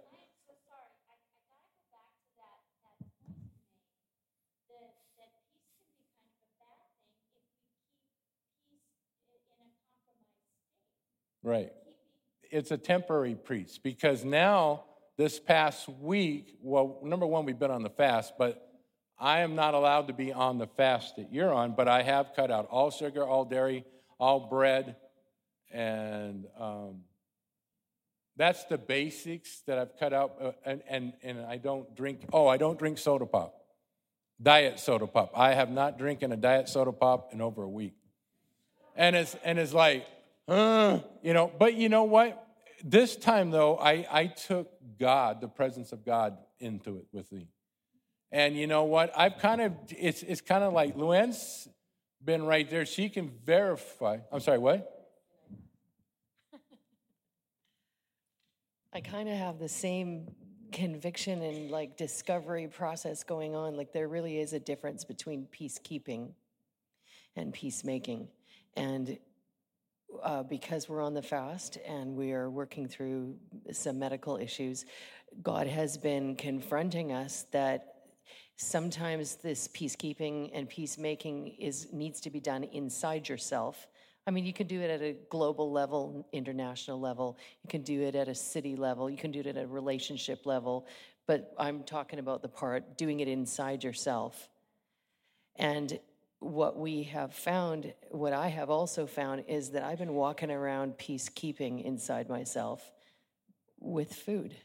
Right. 11.43 11.71
It's 12.51 12.71
a 12.71 12.77
temporary 12.77 13.35
priest 13.35 13.81
because 13.83 14.23
now, 14.23 14.83
this 15.17 15.39
past 15.39 15.87
week, 15.87 16.57
well, 16.61 16.99
number 17.03 17.25
one, 17.25 17.45
we've 17.45 17.59
been 17.59 17.71
on 17.71 17.83
the 17.83 17.89
fast, 17.89 18.33
but 18.37 18.67
I 19.19 19.41
am 19.41 19.55
not 19.55 19.73
allowed 19.73 20.07
to 20.07 20.13
be 20.13 20.33
on 20.33 20.57
the 20.57 20.67
fast 20.67 21.15
that 21.17 21.31
you're 21.31 21.53
on, 21.53 21.73
but 21.75 21.87
I 21.87 22.01
have 22.01 22.31
cut 22.35 22.49
out 22.49 22.67
all 22.69 22.91
sugar, 22.91 23.23
all 23.23 23.45
dairy, 23.45 23.85
all 24.19 24.49
bread, 24.49 24.95
and 25.71 26.45
um, 26.59 27.01
that's 28.35 28.63
the 28.65 28.77
basics 28.77 29.61
that 29.67 29.77
I've 29.77 29.97
cut 29.99 30.13
out. 30.13 30.33
Uh, 30.41 30.51
and, 30.65 30.81
and, 30.87 31.13
and 31.23 31.45
I 31.45 31.57
don't 31.57 31.95
drink, 31.95 32.21
oh, 32.33 32.47
I 32.47 32.57
don't 32.57 32.79
drink 32.79 32.97
soda 32.97 33.25
pop, 33.25 33.53
diet 34.41 34.79
soda 34.79 35.07
pop. 35.07 35.31
I 35.35 35.53
have 35.53 35.69
not 35.69 35.97
drinking 35.97 36.31
a 36.31 36.37
diet 36.37 36.67
soda 36.67 36.91
pop 36.91 37.33
in 37.33 37.41
over 37.41 37.63
a 37.63 37.69
week. 37.69 37.93
And 38.95 39.15
it's, 39.15 39.35
and 39.43 39.59
it's 39.59 39.73
like, 39.73 40.05
uh, 40.47 40.99
you 41.21 41.33
know, 41.33 41.51
but 41.57 41.75
you 41.75 41.89
know 41.89 42.03
what? 42.03 42.47
This 42.83 43.15
time, 43.15 43.51
though, 43.51 43.77
I, 43.77 44.05
I 44.11 44.27
took 44.27 44.71
God, 44.99 45.41
the 45.41 45.47
presence 45.47 45.91
of 45.91 46.03
God, 46.03 46.37
into 46.59 46.97
it 46.97 47.05
with 47.11 47.31
me. 47.31 47.47
And 48.31 48.55
you 48.55 48.67
know 48.67 48.83
what? 48.83 49.11
I've 49.17 49.37
kind 49.37 49.61
of, 49.61 49.73
it's, 49.89 50.23
it's 50.23 50.41
kind 50.41 50.63
of 50.63 50.73
like 50.73 50.95
Luann's 50.95 51.67
been 52.23 52.43
right 52.43 52.69
there. 52.69 52.85
She 52.85 53.09
can 53.09 53.29
verify. 53.45 54.17
I'm 54.31 54.39
sorry, 54.39 54.57
what? 54.57 54.87
I 58.93 58.99
kind 58.99 59.29
of 59.29 59.37
have 59.37 59.57
the 59.57 59.69
same 59.69 60.27
conviction 60.71 61.41
and 61.41 61.71
like 61.71 61.97
discovery 61.97 62.67
process 62.67 63.23
going 63.23 63.55
on. 63.55 63.77
Like 63.77 63.93
there 63.93 64.07
really 64.07 64.39
is 64.39 64.53
a 64.53 64.59
difference 64.59 65.05
between 65.05 65.47
peacekeeping 65.47 66.31
and 67.35 67.53
peacemaking. 67.53 68.27
And 68.75 69.17
uh, 70.23 70.43
because 70.43 70.89
we're 70.89 71.01
on 71.01 71.13
the 71.13 71.21
fast 71.21 71.77
and 71.87 72.15
we 72.15 72.31
are 72.33 72.49
working 72.49 72.87
through 72.87 73.35
some 73.71 73.99
medical 73.99 74.37
issues, 74.37 74.85
God 75.41 75.67
has 75.67 75.97
been 75.97 76.35
confronting 76.35 77.11
us 77.11 77.45
that 77.51 77.95
sometimes 78.57 79.35
this 79.35 79.67
peacekeeping 79.69 80.51
and 80.53 80.69
peacemaking 80.69 81.55
is 81.59 81.87
needs 81.91 82.21
to 82.21 82.29
be 82.29 82.39
done 82.39 82.63
inside 82.63 83.27
yourself. 83.27 83.87
I 84.27 84.31
mean, 84.31 84.45
you 84.45 84.53
can 84.53 84.67
do 84.67 84.81
it 84.81 84.89
at 84.91 85.01
a 85.01 85.15
global 85.29 85.71
level, 85.71 86.27
international 86.31 86.99
level. 86.99 87.39
You 87.63 87.69
can 87.69 87.81
do 87.81 88.01
it 88.03 88.15
at 88.15 88.27
a 88.27 88.35
city 88.35 88.75
level. 88.75 89.09
You 89.09 89.17
can 89.17 89.31
do 89.31 89.39
it 89.39 89.47
at 89.47 89.57
a 89.57 89.65
relationship 89.65 90.45
level. 90.45 90.85
But 91.25 91.53
I'm 91.57 91.83
talking 91.83 92.19
about 92.19 92.43
the 92.43 92.47
part 92.47 92.97
doing 92.97 93.19
it 93.19 93.27
inside 93.27 93.83
yourself. 93.83 94.49
And 95.55 95.99
what 96.41 96.75
we 96.75 97.03
have 97.03 97.33
found, 97.33 97.93
what 98.09 98.33
I 98.33 98.47
have 98.47 98.71
also 98.71 99.05
found, 99.05 99.45
is 99.47 99.69
that 99.71 99.83
I've 99.83 99.99
been 99.99 100.15
walking 100.15 100.49
around 100.49 100.97
peacekeeping 100.97 101.85
inside 101.85 102.29
myself 102.29 102.91
with 103.79 104.11
food. 104.13 104.55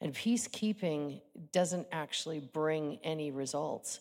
And 0.00 0.14
peacekeeping 0.14 1.20
doesn't 1.52 1.86
actually 1.92 2.40
bring 2.40 2.98
any 3.04 3.30
results. 3.30 4.00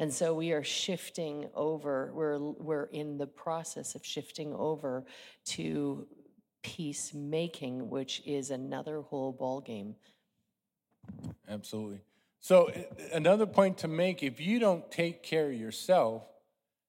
And 0.00 0.12
so 0.12 0.34
we 0.34 0.50
are 0.52 0.64
shifting 0.64 1.48
over, 1.54 2.10
we're, 2.12 2.38
we're 2.38 2.86
in 2.86 3.16
the 3.16 3.28
process 3.28 3.94
of 3.94 4.04
shifting 4.04 4.52
over 4.54 5.04
to 5.46 6.08
peacemaking, 6.64 7.88
which 7.88 8.22
is 8.26 8.50
another 8.50 9.02
whole 9.02 9.32
ballgame. 9.32 9.94
Absolutely. 11.48 12.00
So, 12.48 12.70
eh, 12.74 12.84
another 13.12 13.44
point 13.44 13.76
to 13.78 13.88
make 13.88 14.22
if 14.22 14.40
you 14.40 14.58
don't 14.58 14.90
take 14.90 15.22
care 15.22 15.50
of 15.50 15.52
yourself, 15.52 16.22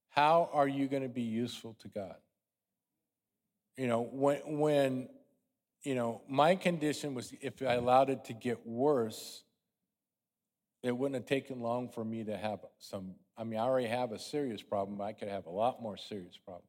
how 0.08 0.50
are 0.54 0.70
you 0.70 0.88
going 0.88 1.04
to 1.04 1.10
be 1.10 1.24
useful 1.24 1.76
to 1.82 1.90
God? 1.90 2.16
You 3.76 3.88
know, 3.88 4.08
when, 4.10 4.38
when, 4.60 5.10
you 5.84 5.96
know, 5.96 6.22
my 6.30 6.56
condition 6.56 7.14
was 7.14 7.34
if 7.42 7.62
I 7.62 7.74
allowed 7.74 8.10
it 8.10 8.24
to 8.26 8.34
get 8.34 8.66
worse, 8.66 9.44
it 10.82 10.96
wouldn't 10.96 11.16
have 11.16 11.26
taken 11.26 11.60
long 11.60 11.90
for 11.90 12.06
me 12.06 12.24
to 12.24 12.38
have 12.38 12.60
some. 12.78 13.16
I 13.38 13.44
mean, 13.44 13.60
I 13.60 13.64
already 13.64 13.90
have 13.90 14.14
a 14.14 14.20
serious 14.20 14.62
problem, 14.62 15.02
I 15.02 15.12
could 15.12 15.28
have 15.28 15.46
a 15.46 15.52
lot 15.52 15.82
more 15.82 15.98
serious 15.98 16.38
problem. 16.38 16.64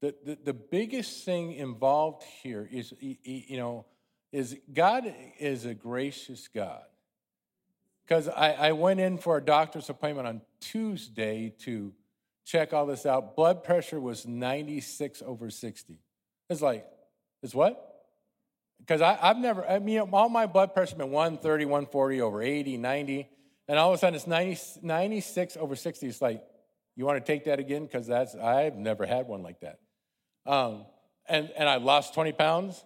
The, 0.00 0.12
the, 0.24 0.38
the 0.46 0.54
biggest 0.54 1.24
thing 1.24 1.52
involved 1.52 2.24
here 2.42 2.68
is, 2.68 2.92
you 3.00 3.58
know, 3.58 3.86
is 4.32 4.56
God 4.74 5.04
is 5.38 5.66
a 5.66 5.74
gracious 5.74 6.48
God 6.48 6.82
because 8.06 8.28
I, 8.28 8.52
I 8.52 8.72
went 8.72 9.00
in 9.00 9.18
for 9.18 9.36
a 9.36 9.44
doctor's 9.44 9.88
appointment 9.88 10.26
on 10.28 10.40
Tuesday 10.60 11.54
to 11.60 11.92
check 12.44 12.72
all 12.72 12.86
this 12.86 13.06
out. 13.06 13.36
Blood 13.36 13.62
pressure 13.62 14.00
was 14.00 14.26
96 14.26 15.22
over 15.24 15.50
60. 15.50 15.98
It's 16.50 16.62
like, 16.62 16.86
it's 17.42 17.54
what? 17.54 17.88
Because 18.80 19.00
I've 19.00 19.36
never, 19.36 19.64
I 19.64 19.78
mean, 19.78 20.00
all 20.00 20.28
my 20.28 20.46
blood 20.46 20.74
pressure 20.74 20.96
been 20.96 21.10
130, 21.10 21.64
140 21.66 22.20
over 22.20 22.42
80, 22.42 22.76
90. 22.78 23.28
And 23.68 23.78
all 23.78 23.90
of 23.90 23.94
a 23.94 23.98
sudden 23.98 24.16
it's 24.16 24.26
90, 24.26 24.80
96 24.82 25.56
over 25.56 25.76
60. 25.76 26.06
It's 26.06 26.20
like, 26.20 26.42
you 26.96 27.06
want 27.06 27.24
to 27.24 27.32
take 27.32 27.44
that 27.44 27.58
again? 27.58 27.84
Because 27.84 28.06
that's, 28.06 28.34
I've 28.34 28.76
never 28.76 29.06
had 29.06 29.26
one 29.26 29.42
like 29.42 29.60
that. 29.60 29.78
Um, 30.44 30.84
and, 31.28 31.50
and 31.56 31.68
I 31.68 31.76
lost 31.76 32.12
20 32.14 32.32
pounds. 32.32 32.84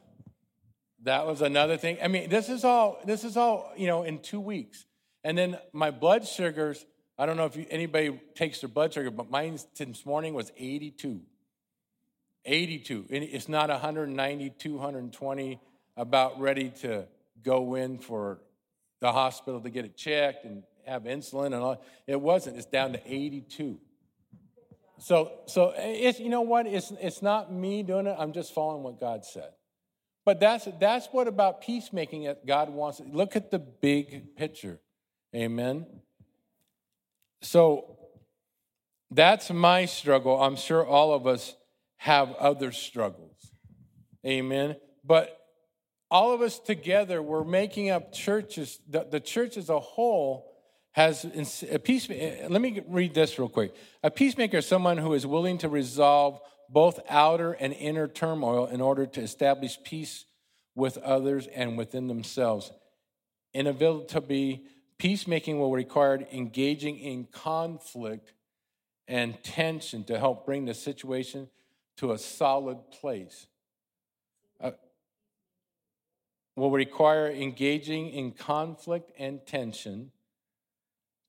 That 1.02 1.26
was 1.26 1.40
another 1.40 1.76
thing. 1.76 1.98
I 2.02 2.08
mean, 2.08 2.28
this 2.28 2.48
is 2.48 2.64
all, 2.64 2.98
this 3.04 3.24
is 3.24 3.36
all, 3.36 3.72
you 3.76 3.86
know, 3.86 4.02
in 4.02 4.18
two 4.20 4.40
weeks. 4.40 4.84
And 5.26 5.36
then 5.36 5.58
my 5.72 5.90
blood 5.90 6.24
sugars, 6.24 6.86
I 7.18 7.26
don't 7.26 7.36
know 7.36 7.46
if 7.46 7.56
you, 7.56 7.66
anybody 7.68 8.20
takes 8.36 8.60
their 8.60 8.68
blood 8.68 8.94
sugar, 8.94 9.10
but 9.10 9.28
mine 9.28 9.58
this 9.76 10.06
morning 10.06 10.34
was 10.34 10.52
82. 10.56 11.20
82. 12.44 13.06
And 13.10 13.24
it's 13.24 13.48
not 13.48 13.68
190, 13.68 14.50
220, 14.50 15.60
about 15.96 16.40
ready 16.40 16.70
to 16.82 17.08
go 17.42 17.74
in 17.74 17.98
for 17.98 18.38
the 19.00 19.10
hospital 19.10 19.60
to 19.62 19.68
get 19.68 19.84
it 19.84 19.96
checked 19.96 20.44
and 20.44 20.62
have 20.86 21.02
insulin 21.02 21.46
and 21.46 21.56
all. 21.56 21.84
It 22.06 22.20
wasn't. 22.20 22.56
It's 22.56 22.66
down 22.66 22.92
to 22.92 23.00
82. 23.04 23.80
So, 24.98 25.32
so 25.46 25.70
eh, 25.70 26.02
it's, 26.02 26.20
you 26.20 26.28
know 26.28 26.42
what? 26.42 26.68
It's, 26.68 26.92
it's 27.00 27.20
not 27.20 27.52
me 27.52 27.82
doing 27.82 28.06
it. 28.06 28.14
I'm 28.16 28.32
just 28.32 28.54
following 28.54 28.84
what 28.84 29.00
God 29.00 29.24
said. 29.24 29.50
But 30.24 30.38
that's, 30.38 30.68
that's 30.78 31.08
what 31.10 31.26
about 31.26 31.62
peacemaking 31.62 32.24
that 32.24 32.46
God 32.46 32.70
wants. 32.70 33.00
Look 33.04 33.34
at 33.34 33.50
the 33.50 33.58
big 33.58 34.36
picture. 34.36 34.78
Amen. 35.36 35.86
So 37.42 37.98
that's 39.10 39.50
my 39.50 39.84
struggle. 39.84 40.40
I'm 40.40 40.56
sure 40.56 40.84
all 40.84 41.12
of 41.12 41.26
us 41.26 41.54
have 41.98 42.32
other 42.36 42.72
struggles. 42.72 43.36
Amen. 44.24 44.76
But 45.04 45.38
all 46.10 46.32
of 46.32 46.40
us 46.40 46.58
together, 46.58 47.20
we're 47.20 47.44
making 47.44 47.90
up 47.90 48.12
churches. 48.12 48.80
The, 48.88 49.06
the 49.10 49.20
church 49.20 49.58
as 49.58 49.68
a 49.68 49.78
whole 49.78 50.56
has 50.92 51.26
a 51.70 51.78
peace. 51.78 52.08
Eh, 52.08 52.46
let 52.48 52.62
me 52.62 52.80
read 52.88 53.12
this 53.12 53.38
real 53.38 53.50
quick. 53.50 53.74
A 54.02 54.10
peacemaker 54.10 54.58
is 54.58 54.66
someone 54.66 54.96
who 54.96 55.12
is 55.12 55.26
willing 55.26 55.58
to 55.58 55.68
resolve 55.68 56.40
both 56.70 56.98
outer 57.10 57.52
and 57.52 57.74
inner 57.74 58.08
turmoil 58.08 58.66
in 58.66 58.80
order 58.80 59.04
to 59.04 59.20
establish 59.20 59.78
peace 59.84 60.24
with 60.74 60.96
others 60.98 61.46
and 61.48 61.76
within 61.76 62.08
themselves. 62.08 62.72
Inevitably, 63.52 64.64
Peacemaking 64.98 65.58
will 65.58 65.72
require 65.72 66.26
engaging 66.32 66.98
in 66.98 67.26
conflict 67.26 68.32
and 69.08 69.42
tension 69.42 70.04
to 70.04 70.18
help 70.18 70.46
bring 70.46 70.64
the 70.64 70.74
situation 70.74 71.48
to 71.98 72.12
a 72.12 72.18
solid 72.18 72.78
place. 72.90 73.46
Uh, 74.60 74.72
will 76.56 76.70
require 76.70 77.30
engaging 77.30 78.08
in 78.08 78.32
conflict 78.32 79.12
and 79.18 79.46
tension 79.46 80.10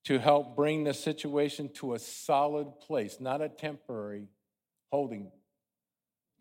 to 0.06 0.19
help 0.19 0.56
bring 0.56 0.86
the 0.86 0.93
situation 0.93 1.69
to 1.73 1.93
a 1.93 1.99
solid 1.99 2.80
place, 2.80 3.17
not 3.19 3.41
a 3.41 3.49
temporary 3.49 4.30
holding 4.89 5.30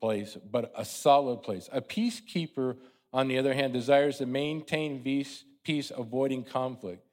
place, 0.01 0.37
but 0.51 0.73
a 0.77 0.85
solid 0.85 1.43
place. 1.43 1.69
A 1.73 1.81
peacekeeper, 1.81 2.77
on 3.13 3.27
the 3.27 3.39
other 3.39 3.55
hand, 3.55 3.73
desires 3.73 4.19
to 4.19 4.27
maintain 4.27 5.03
peace, 5.03 5.45
peace 5.65 5.91
avoiding 5.95 6.45
conflict. 6.45 7.06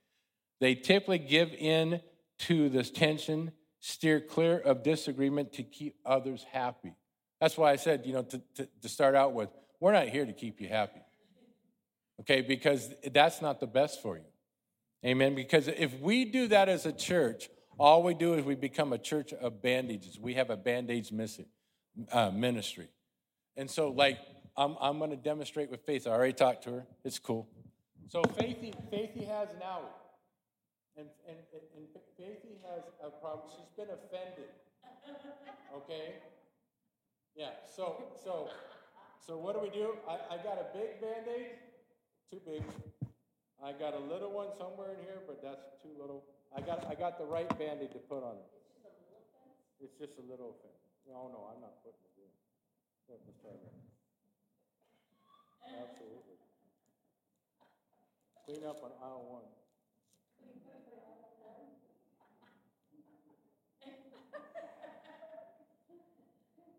They 0.64 0.76
typically 0.76 1.20
give 1.20 1.52
in 1.52 2.00
to 2.38 2.70
this 2.70 2.90
tension, 2.90 3.52
steer 3.82 4.22
clear 4.22 4.58
of 4.58 4.82
disagreement 4.82 5.52
to 5.56 5.64
keep 5.64 5.98
others 6.06 6.46
happy. 6.54 6.94
That's 7.42 7.58
why 7.58 7.74
I 7.74 7.76
said, 7.76 8.06
you 8.06 8.14
know, 8.14 8.22
to, 8.22 8.42
to, 8.56 8.70
to 8.82 8.88
start 8.88 9.14
out 9.14 9.34
with, 9.34 9.50
we're 9.82 9.92
not 9.92 10.08
here 10.08 10.26
to 10.26 10.32
keep 10.32 10.62
you 10.62 10.70
happy. 10.70 11.02
Okay, 12.22 12.40
because 12.40 12.94
that's 13.12 13.42
not 13.42 13.60
the 13.60 13.68
best 13.68 14.02
for 14.02 14.16
you. 14.16 14.24
Amen. 15.06 15.36
Because 15.36 15.68
if 15.68 16.00
we 16.00 16.24
do 16.24 16.48
that 16.48 16.70
as 16.70 16.86
a 16.86 16.94
church, 16.94 17.50
all 17.78 18.02
we 18.02 18.14
do 18.14 18.36
is 18.36 18.46
we 18.46 18.56
become 18.56 18.94
a 18.94 18.98
church 18.98 19.34
of 19.34 19.62
bandages. 19.62 20.18
We 20.18 20.36
have 20.36 20.50
a 20.50 20.56
bandage 20.56 21.12
uh, 22.10 22.32
ministry. 22.32 22.88
And 23.58 23.70
so, 23.70 23.90
like, 23.90 24.18
I'm, 24.56 24.78
I'm 24.80 24.98
going 24.98 25.10
to 25.10 25.18
demonstrate 25.18 25.70
with 25.70 25.82
Faith. 25.82 26.08
I 26.08 26.12
already 26.12 26.32
talked 26.32 26.64
to 26.64 26.70
her. 26.72 26.86
It's 27.04 27.20
cool. 27.20 27.50
So, 28.08 28.22
Faithy, 28.22 28.74
Faithy 28.90 29.28
has 29.28 29.50
an 29.50 29.58
owie. 29.62 30.03
And, 30.98 31.10
and, 31.28 31.38
and 31.76 31.86
Faithy 32.20 32.62
has 32.70 32.86
a 33.02 33.10
problem. 33.10 33.50
She's 33.50 33.74
been 33.76 33.90
offended. 33.90 34.50
Okay? 35.74 36.22
Yeah, 37.36 37.58
so, 37.66 38.14
so, 38.24 38.50
so 39.18 39.38
what 39.38 39.58
do 39.58 39.62
we 39.62 39.74
do? 39.74 39.98
I, 40.06 40.36
I 40.36 40.38
got 40.38 40.62
a 40.62 40.70
big 40.70 41.02
band 41.02 41.26
aid, 41.26 41.58
too 42.30 42.38
big. 42.46 42.62
I 43.58 43.74
got 43.74 43.98
a 43.98 44.04
little 44.06 44.30
one 44.30 44.54
somewhere 44.54 44.94
in 44.94 45.02
here, 45.02 45.18
but 45.26 45.42
that's 45.42 45.66
too 45.82 45.90
little. 45.98 46.24
I 46.56 46.62
got, 46.62 46.86
I 46.86 46.94
got 46.94 47.18
the 47.18 47.26
right 47.26 47.50
band 47.58 47.82
aid 47.82 47.92
to 47.94 48.02
put 48.06 48.22
on 48.22 48.38
it. 48.38 48.50
It's 49.82 49.98
just 49.98 50.22
a 50.22 50.26
little 50.30 50.54
thing. 50.62 50.78
No, 51.10 51.28
no, 51.34 51.50
I'm 51.50 51.60
not 51.60 51.82
putting 51.82 52.06
it 52.06 52.22
in. 52.22 52.32
Let's 53.10 53.26
try. 53.42 53.58
Absolutely. 55.74 56.38
Clean 58.46 58.64
up 58.68 58.84
on 58.84 58.92
aisle 59.02 59.26
one. 59.42 59.48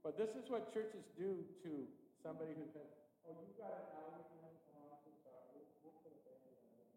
But 0.04 0.18
this 0.18 0.36
is 0.36 0.50
what 0.50 0.68
churches 0.68 1.08
do 1.16 1.40
to 1.64 1.88
somebody 2.22 2.52
who 2.52 2.68
says, 2.68 2.92
oh, 3.24 3.32
you've 3.40 3.56
got 3.56 3.72
an 3.72 3.88
alley 3.96 4.20
in 4.36 4.44
uh, 4.44 5.00
we'll, 5.56 5.64
we'll 5.80 5.96
put 6.04 6.12
a 6.12 6.20
band 6.28 6.44
on 6.44 6.60
it. 6.76 6.92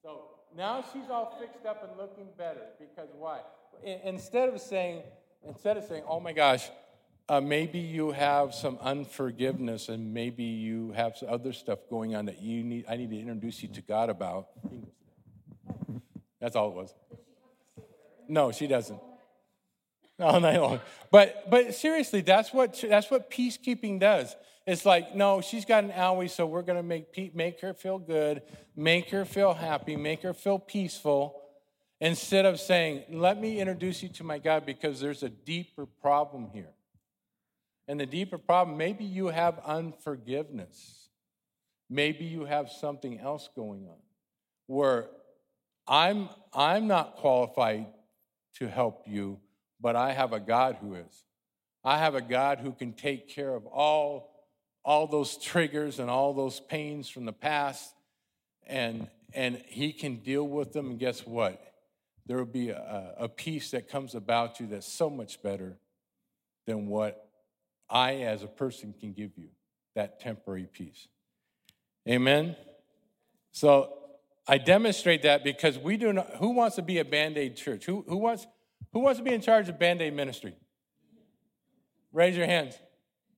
So 0.00 0.40
now 0.56 0.82
she's 0.90 1.10
all 1.10 1.36
fixed 1.38 1.66
up 1.66 1.84
and 1.86 1.98
looking 2.00 2.32
better 2.38 2.64
because 2.80 3.10
why? 3.18 3.40
Instead 4.04 4.48
of 4.48 4.58
saying, 4.58 5.02
instead 5.46 5.76
of 5.76 5.84
saying, 5.84 6.04
oh 6.08 6.20
my 6.20 6.32
gosh, 6.32 6.70
uh, 7.28 7.40
maybe 7.40 7.78
you 7.78 8.12
have 8.12 8.54
some 8.54 8.78
unforgiveness 8.82 9.88
and 9.88 10.12
maybe 10.12 10.44
you 10.44 10.92
have 10.92 11.16
some 11.16 11.28
other 11.30 11.52
stuff 11.52 11.78
going 11.88 12.14
on 12.14 12.26
that 12.26 12.42
you 12.42 12.62
need, 12.62 12.84
I 12.88 12.96
need 12.96 13.10
to 13.10 13.18
introduce 13.18 13.62
you 13.62 13.68
to 13.70 13.80
God 13.80 14.10
about. 14.10 14.48
That's 16.40 16.56
all 16.56 16.68
it 16.70 16.74
was. 16.74 16.94
No, 18.28 18.52
she 18.52 18.66
doesn't. 18.66 19.00
all 20.20 20.40
night 20.40 20.60
long. 20.60 20.80
But 21.10 21.50
but 21.50 21.74
seriously, 21.74 22.20
that's 22.20 22.52
what 22.52 22.82
that's 22.88 23.10
what 23.10 23.30
peacekeeping 23.30 24.00
does. 24.00 24.34
It's 24.66 24.86
like, 24.86 25.14
no, 25.14 25.40
she's 25.40 25.64
got 25.64 25.84
an 25.84 25.90
owie, 25.90 26.30
so 26.30 26.46
we're 26.46 26.62
going 26.62 26.76
to 26.78 26.82
make 26.82 27.34
make 27.34 27.60
her 27.60 27.74
feel 27.74 27.98
good, 27.98 28.42
make 28.76 29.10
her 29.10 29.24
feel 29.24 29.54
happy, 29.54 29.96
make 29.96 30.22
her 30.22 30.32
feel 30.32 30.58
peaceful, 30.58 31.40
instead 32.00 32.46
of 32.46 32.60
saying, 32.60 33.04
"Let 33.10 33.40
me 33.40 33.60
introduce 33.60 34.02
you 34.02 34.08
to 34.10 34.24
my 34.24 34.38
God," 34.38 34.64
because 34.64 35.00
there's 35.00 35.22
a 35.22 35.28
deeper 35.28 35.86
problem 35.86 36.48
here. 36.52 36.70
And 37.86 38.00
the 38.00 38.06
deeper 38.06 38.38
problem, 38.38 38.78
maybe 38.78 39.04
you 39.04 39.26
have 39.28 39.58
unforgiveness. 39.64 41.08
Maybe 41.90 42.24
you 42.24 42.46
have 42.46 42.70
something 42.70 43.20
else 43.20 43.48
going 43.54 43.86
on 43.86 43.98
where 44.66 45.06
I'm, 45.86 46.30
I'm 46.54 46.86
not 46.86 47.16
qualified 47.16 47.86
to 48.56 48.68
help 48.68 49.04
you, 49.06 49.38
but 49.80 49.96
I 49.96 50.12
have 50.12 50.32
a 50.32 50.40
God 50.40 50.78
who 50.80 50.94
is. 50.94 51.24
I 51.84 51.98
have 51.98 52.14
a 52.14 52.22
God 52.22 52.60
who 52.60 52.72
can 52.72 52.94
take 52.94 53.28
care 53.28 53.54
of 53.54 53.66
all, 53.66 54.46
all 54.82 55.06
those 55.06 55.36
triggers 55.36 55.98
and 55.98 56.08
all 56.08 56.32
those 56.32 56.60
pains 56.60 57.10
from 57.10 57.26
the 57.26 57.32
past, 57.32 57.92
and, 58.66 59.08
and 59.34 59.62
He 59.66 59.92
can 59.92 60.16
deal 60.16 60.48
with 60.48 60.72
them. 60.72 60.92
And 60.92 60.98
guess 60.98 61.26
what? 61.26 61.60
There 62.24 62.38
will 62.38 62.46
be 62.46 62.70
a, 62.70 63.14
a 63.18 63.28
peace 63.28 63.72
that 63.72 63.90
comes 63.90 64.14
about 64.14 64.58
you 64.60 64.66
that's 64.68 64.90
so 64.90 65.10
much 65.10 65.42
better 65.42 65.76
than 66.66 66.86
what 66.86 67.23
I, 67.88 68.14
as 68.16 68.42
a 68.42 68.46
person, 68.46 68.94
can 68.98 69.12
give 69.12 69.36
you 69.36 69.48
that 69.94 70.20
temporary 70.20 70.68
peace. 70.72 71.08
Amen? 72.08 72.56
So 73.52 73.92
I 74.46 74.58
demonstrate 74.58 75.22
that 75.22 75.44
because 75.44 75.78
we 75.78 75.96
do 75.96 76.12
not, 76.12 76.36
who 76.36 76.50
wants 76.50 76.76
to 76.76 76.82
be 76.82 76.98
a 76.98 77.04
band 77.04 77.38
aid 77.38 77.56
church? 77.56 77.86
Who, 77.86 78.04
who, 78.08 78.16
wants, 78.16 78.46
who 78.92 79.00
wants 79.00 79.18
to 79.18 79.24
be 79.24 79.32
in 79.32 79.40
charge 79.40 79.68
of 79.68 79.78
band 79.78 80.02
aid 80.02 80.14
ministry? 80.14 80.54
Raise 82.12 82.36
your 82.36 82.46
hands. 82.46 82.74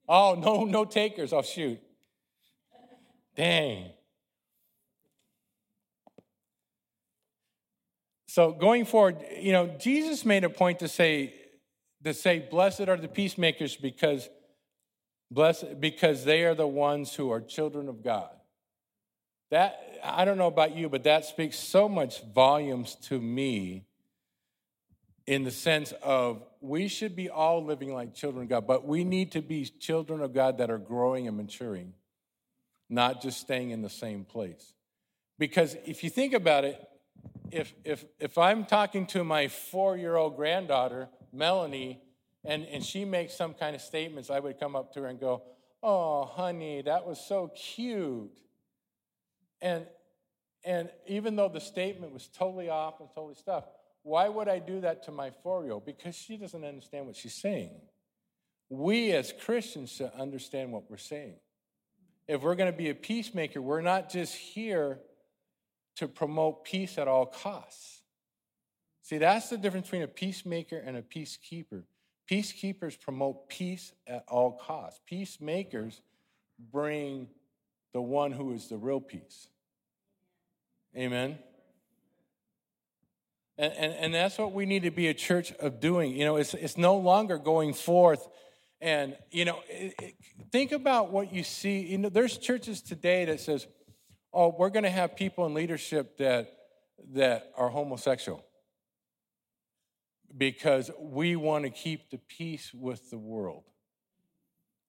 Oh, 0.08 0.34
no, 0.34 0.64
no 0.64 0.84
takers. 0.84 1.32
Oh, 1.32 1.42
shoot. 1.42 1.80
Dang. 3.36 3.90
So 8.26 8.52
going 8.52 8.84
forward, 8.84 9.16
you 9.38 9.52
know, 9.52 9.66
Jesus 9.78 10.24
made 10.24 10.44
a 10.44 10.50
point 10.50 10.80
to 10.80 10.88
say, 10.88 11.34
to 12.04 12.12
say, 12.12 12.38
blessed 12.38 12.82
are 12.82 12.96
the 12.96 13.08
peacemakers 13.08 13.76
because 13.76 14.28
blessed 15.30 15.80
because 15.80 16.24
they 16.24 16.44
are 16.44 16.54
the 16.54 16.66
ones 16.66 17.14
who 17.14 17.30
are 17.30 17.40
children 17.40 17.88
of 17.88 18.02
God. 18.02 18.30
That 19.50 19.80
I 20.02 20.24
don't 20.24 20.38
know 20.38 20.46
about 20.46 20.76
you, 20.76 20.88
but 20.88 21.04
that 21.04 21.24
speaks 21.24 21.58
so 21.58 21.88
much 21.88 22.22
volumes 22.24 22.96
to 23.02 23.20
me 23.20 23.84
in 25.26 25.44
the 25.44 25.50
sense 25.50 25.92
of 26.02 26.42
we 26.60 26.88
should 26.88 27.16
be 27.16 27.28
all 27.28 27.64
living 27.64 27.92
like 27.92 28.14
children 28.14 28.44
of 28.44 28.48
God, 28.48 28.66
but 28.66 28.86
we 28.86 29.04
need 29.04 29.32
to 29.32 29.42
be 29.42 29.64
children 29.64 30.20
of 30.20 30.32
God 30.32 30.58
that 30.58 30.70
are 30.70 30.78
growing 30.78 31.26
and 31.26 31.36
maturing, 31.36 31.94
not 32.88 33.20
just 33.22 33.40
staying 33.40 33.70
in 33.70 33.82
the 33.82 33.90
same 33.90 34.24
place. 34.24 34.72
Because 35.38 35.76
if 35.84 36.02
you 36.02 36.10
think 36.10 36.32
about 36.32 36.64
it, 36.64 36.80
if 37.50 37.72
if 37.84 38.04
if 38.18 38.38
I'm 38.38 38.64
talking 38.64 39.06
to 39.08 39.24
my 39.24 39.48
four-year-old 39.48 40.36
granddaughter, 40.36 41.08
Melanie, 41.32 42.00
and, 42.46 42.64
and 42.66 42.84
she 42.84 43.04
makes 43.04 43.34
some 43.34 43.54
kind 43.54 43.74
of 43.74 43.82
statements, 43.82 44.30
I 44.30 44.40
would 44.40 44.58
come 44.58 44.76
up 44.76 44.92
to 44.94 45.00
her 45.00 45.06
and 45.06 45.18
go, 45.20 45.42
Oh, 45.82 46.24
honey, 46.24 46.82
that 46.82 47.06
was 47.06 47.20
so 47.20 47.52
cute. 47.54 48.36
And, 49.60 49.86
and 50.64 50.90
even 51.06 51.36
though 51.36 51.48
the 51.48 51.60
statement 51.60 52.12
was 52.12 52.28
totally 52.28 52.68
off 52.68 53.00
and 53.00 53.08
totally 53.14 53.34
stuff, 53.34 53.64
why 54.02 54.28
would 54.28 54.48
I 54.48 54.58
do 54.58 54.80
that 54.80 55.04
to 55.04 55.12
my 55.12 55.30
four 55.42 55.64
year 55.64 55.72
old? 55.72 55.84
Because 55.84 56.14
she 56.14 56.36
doesn't 56.36 56.64
understand 56.64 57.06
what 57.06 57.16
she's 57.16 57.34
saying. 57.34 57.80
We 58.68 59.12
as 59.12 59.32
Christians 59.32 59.92
should 59.92 60.10
understand 60.18 60.72
what 60.72 60.90
we're 60.90 60.96
saying. 60.96 61.36
If 62.26 62.42
we're 62.42 62.56
going 62.56 62.72
to 62.72 62.76
be 62.76 62.90
a 62.90 62.94
peacemaker, 62.94 63.62
we're 63.62 63.80
not 63.80 64.10
just 64.10 64.34
here 64.34 64.98
to 65.96 66.08
promote 66.08 66.64
peace 66.64 66.98
at 66.98 67.06
all 67.08 67.26
costs. 67.26 68.02
See, 69.02 69.18
that's 69.18 69.50
the 69.50 69.56
difference 69.56 69.86
between 69.86 70.02
a 70.02 70.08
peacemaker 70.08 70.78
and 70.78 70.96
a 70.96 71.02
peacekeeper. 71.02 71.84
Peacekeepers 72.30 73.00
promote 73.00 73.48
peace 73.48 73.92
at 74.06 74.24
all 74.28 74.52
costs. 74.52 75.00
Peacemakers 75.06 76.00
bring 76.72 77.28
the 77.92 78.00
one 78.00 78.32
who 78.32 78.52
is 78.52 78.68
the 78.68 78.76
real 78.76 79.00
peace. 79.00 79.48
Amen. 80.96 81.38
And, 83.58 83.72
and, 83.72 83.92
and 83.94 84.14
that's 84.14 84.38
what 84.38 84.52
we 84.52 84.66
need 84.66 84.82
to 84.82 84.90
be 84.90 85.08
a 85.08 85.14
church 85.14 85.52
of 85.52 85.80
doing. 85.80 86.16
You 86.16 86.24
know, 86.24 86.36
it's, 86.36 86.54
it's 86.54 86.76
no 86.76 86.96
longer 86.96 87.38
going 87.38 87.74
forth 87.74 88.26
and, 88.80 89.16
you 89.30 89.44
know, 89.44 89.60
it, 89.68 89.94
it, 90.02 90.14
think 90.52 90.72
about 90.72 91.10
what 91.10 91.32
you 91.32 91.42
see. 91.42 91.80
You 91.80 91.98
know, 91.98 92.08
there's 92.08 92.36
churches 92.36 92.82
today 92.82 93.24
that 93.24 93.40
says, 93.40 93.66
oh, 94.32 94.54
we're 94.56 94.70
going 94.70 94.84
to 94.84 94.90
have 94.90 95.16
people 95.16 95.46
in 95.46 95.54
leadership 95.54 96.18
that, 96.18 96.52
that 97.14 97.52
are 97.56 97.68
homosexual 97.68 98.44
because 100.36 100.90
we 100.98 101.36
want 101.36 101.64
to 101.64 101.70
keep 101.70 102.10
the 102.10 102.18
peace 102.18 102.72
with 102.74 103.10
the 103.10 103.18
world. 103.18 103.64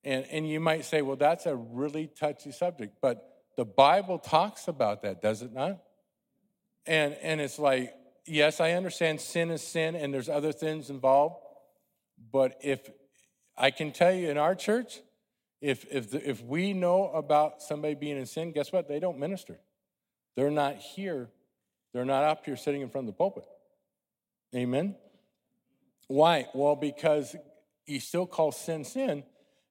And, 0.04 0.26
and 0.32 0.50
you 0.50 0.60
might 0.60 0.86
say, 0.86 1.02
well, 1.02 1.16
that's 1.16 1.46
a 1.46 1.56
really 1.56 2.08
touchy 2.08 2.52
subject, 2.52 2.98
but 3.02 3.44
the 3.56 3.66
Bible 3.66 4.20
talks 4.20 4.68
about 4.68 5.02
that, 5.02 5.22
does 5.22 5.42
it 5.42 5.52
not? 5.52 5.80
And, 6.86 7.14
and 7.22 7.42
it's 7.42 7.60
like, 7.60 7.94
yes, 8.26 8.62
I 8.62 8.74
understand 8.74 9.20
sin 9.20 9.50
is 9.52 9.62
sin 9.62 9.96
and 9.96 10.14
there's 10.14 10.30
other 10.30 10.52
things 10.52 10.90
involved, 10.90 11.36
but 12.32 12.58
if 12.62 12.90
I 13.58 13.72
can 13.72 13.92
tell 13.92 14.14
you 14.14 14.30
in 14.30 14.38
our 14.38 14.56
church, 14.56 15.00
if, 15.60 15.86
if, 15.92 16.12
the, 16.12 16.30
if 16.30 16.44
we 16.44 16.74
know 16.74 17.10
about 17.10 17.62
somebody 17.62 17.96
being 17.96 18.18
in 18.18 18.28
sin, 18.28 18.52
guess 18.52 18.72
what? 18.72 18.88
They 18.88 19.00
don't 19.00 19.18
minister. 19.18 19.60
They're 20.36 20.52
not 20.52 20.78
here. 20.78 21.30
They're 21.94 22.06
not 22.06 22.24
up 22.24 22.46
here 22.46 22.56
sitting 22.56 22.82
in 22.82 22.90
front 22.90 23.08
of 23.08 23.14
the 23.14 23.18
pulpit. 23.18 23.46
Amen? 24.56 24.96
Why? 26.08 26.48
Well, 26.54 26.76
because 26.76 27.36
he 27.86 28.00
still 28.00 28.26
calls 28.26 28.58
sin 28.58 28.84
sin, 28.84 29.24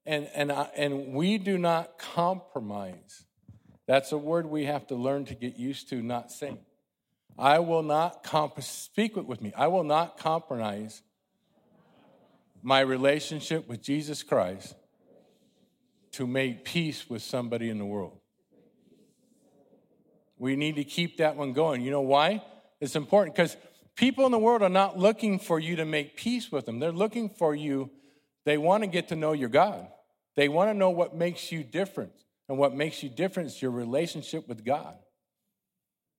and, 0.04 0.28
and, 0.34 0.52
I, 0.52 0.68
and 0.76 1.14
we 1.14 1.38
do 1.38 1.58
not 1.58 1.98
compromise. 1.98 3.24
That's 3.86 4.12
a 4.12 4.18
word 4.18 4.46
we 4.46 4.64
have 4.64 4.86
to 4.88 4.94
learn 4.94 5.24
to 5.26 5.34
get 5.34 5.56
used 5.56 5.88
to 5.90 6.02
not 6.02 6.30
saying. 6.30 6.58
I 7.38 7.58
will 7.58 7.82
not 7.82 8.22
comp- 8.22 8.60
speak 8.62 9.16
with 9.16 9.40
me. 9.40 9.52
I 9.56 9.66
will 9.66 9.84
not 9.84 10.18
compromise 10.18 11.02
my 12.62 12.80
relationship 12.80 13.68
with 13.68 13.82
Jesus 13.82 14.22
Christ 14.22 14.74
to 16.12 16.26
make 16.26 16.64
peace 16.64 17.08
with 17.08 17.22
somebody 17.22 17.68
in 17.68 17.78
the 17.78 17.84
world. 17.84 18.18
We 20.38 20.56
need 20.56 20.76
to 20.76 20.84
keep 20.84 21.18
that 21.18 21.36
one 21.36 21.52
going. 21.52 21.82
You 21.82 21.90
know 21.90 22.00
why? 22.00 22.42
It's 22.80 22.96
important 22.96 23.36
because 23.36 23.56
people 23.96 24.26
in 24.26 24.32
the 24.32 24.38
world 24.38 24.62
are 24.62 24.68
not 24.68 24.98
looking 24.98 25.38
for 25.38 25.58
you 25.58 25.76
to 25.76 25.84
make 25.84 26.16
peace 26.16 26.52
with 26.52 26.66
them. 26.66 26.78
They're 26.78 26.92
looking 26.92 27.30
for 27.30 27.54
you, 27.54 27.90
they 28.44 28.58
want 28.58 28.84
to 28.84 28.86
get 28.86 29.08
to 29.08 29.16
know 29.16 29.32
your 29.32 29.48
God. 29.48 29.88
They 30.36 30.48
want 30.48 30.70
to 30.70 30.74
know 30.74 30.90
what 30.90 31.16
makes 31.16 31.50
you 31.50 31.64
different. 31.64 32.12
And 32.48 32.58
what 32.58 32.74
makes 32.74 33.02
you 33.02 33.08
different 33.08 33.48
is 33.48 33.60
your 33.60 33.72
relationship 33.72 34.46
with 34.46 34.64
God. 34.64 34.94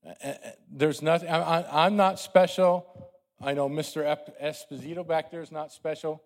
Uh, 0.05 0.09
uh, 0.23 0.27
uh, 0.27 0.35
there's 0.69 1.01
nothing, 1.01 1.29
I'm 1.31 1.95
not 1.95 2.19
special. 2.19 3.11
I 3.41 3.53
know 3.53 3.69
Mr. 3.69 4.17
Esposito 4.43 5.07
back 5.07 5.31
there 5.31 5.41
is 5.41 5.51
not 5.51 5.71
special. 5.71 6.21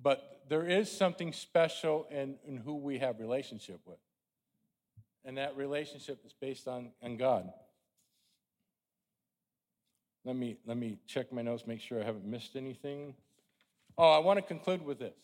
But 0.00 0.42
there 0.48 0.66
is 0.66 0.90
something 0.90 1.32
special 1.32 2.06
in, 2.10 2.36
in 2.46 2.58
who 2.58 2.76
we 2.76 2.98
have 2.98 3.18
relationship 3.18 3.80
with. 3.86 3.98
And 5.24 5.38
that 5.38 5.56
relationship 5.56 6.20
is 6.24 6.32
based 6.32 6.68
on, 6.68 6.92
on 7.02 7.16
God. 7.16 7.50
Let 10.26 10.34
me, 10.34 10.56
let 10.66 10.76
me 10.76 10.98
check 11.06 11.32
my 11.32 11.40
notes, 11.40 11.68
make 11.68 11.80
sure 11.80 12.02
I 12.02 12.04
haven't 12.04 12.26
missed 12.26 12.56
anything. 12.56 13.14
Oh, 13.96 14.10
I 14.10 14.18
want 14.18 14.38
to 14.38 14.42
conclude 14.42 14.84
with 14.84 14.98
this. 14.98 15.14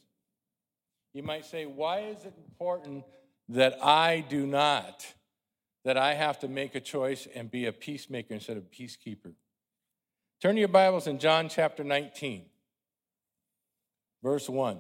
You 1.12 1.24
might 1.24 1.44
say, 1.44 1.66
why 1.66 2.02
is 2.02 2.24
it 2.24 2.34
important 2.48 3.04
that 3.48 3.84
I 3.84 4.20
do 4.20 4.46
not, 4.46 5.04
that 5.84 5.96
I 5.96 6.14
have 6.14 6.38
to 6.38 6.48
make 6.48 6.76
a 6.76 6.80
choice 6.80 7.26
and 7.34 7.50
be 7.50 7.66
a 7.66 7.72
peacemaker 7.72 8.32
instead 8.32 8.56
of 8.56 8.62
a 8.62 8.66
peacekeeper? 8.66 9.32
Turn 10.40 10.54
to 10.54 10.60
your 10.60 10.68
Bibles 10.68 11.08
in 11.08 11.18
John 11.18 11.48
chapter 11.48 11.82
19, 11.82 12.44
verse 14.22 14.48
1. 14.48 14.78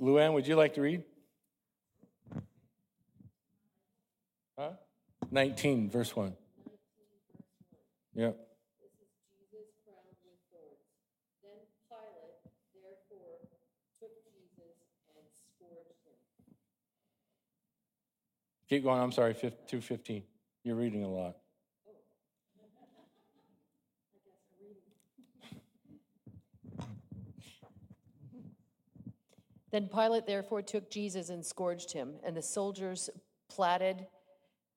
Luann, 0.00 0.34
would 0.34 0.46
you 0.46 0.54
like 0.54 0.74
to 0.74 0.80
read? 0.80 1.02
19, 5.30 5.90
verse 5.90 6.14
1. 6.14 6.34
Yeah. 8.14 8.30
Keep 18.68 18.84
going. 18.84 19.00
I'm 19.00 19.12
sorry, 19.12 19.34
215. 19.34 20.22
You're 20.64 20.74
reading 20.74 21.04
a 21.04 21.08
lot. 21.08 21.36
Then 29.70 29.88
Pilate 29.88 30.26
therefore 30.26 30.62
took 30.62 30.90
Jesus 30.90 31.30
and 31.30 31.44
scourged 31.44 31.92
him, 31.92 32.14
and 32.24 32.36
the 32.36 32.42
soldiers 32.42 33.10
platted 33.50 34.06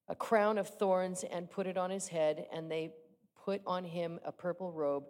a 0.08 0.16
crown 0.16 0.58
of 0.58 0.68
thorns 0.68 1.24
and 1.24 1.50
put 1.50 1.68
it 1.68 1.78
on 1.78 1.90
his 1.90 2.08
head, 2.08 2.48
and 2.52 2.72
they 2.72 2.94
put 3.44 3.62
on 3.66 3.84
him 3.84 4.20
a 4.26 4.32
purple 4.32 4.72
robe 4.72 5.06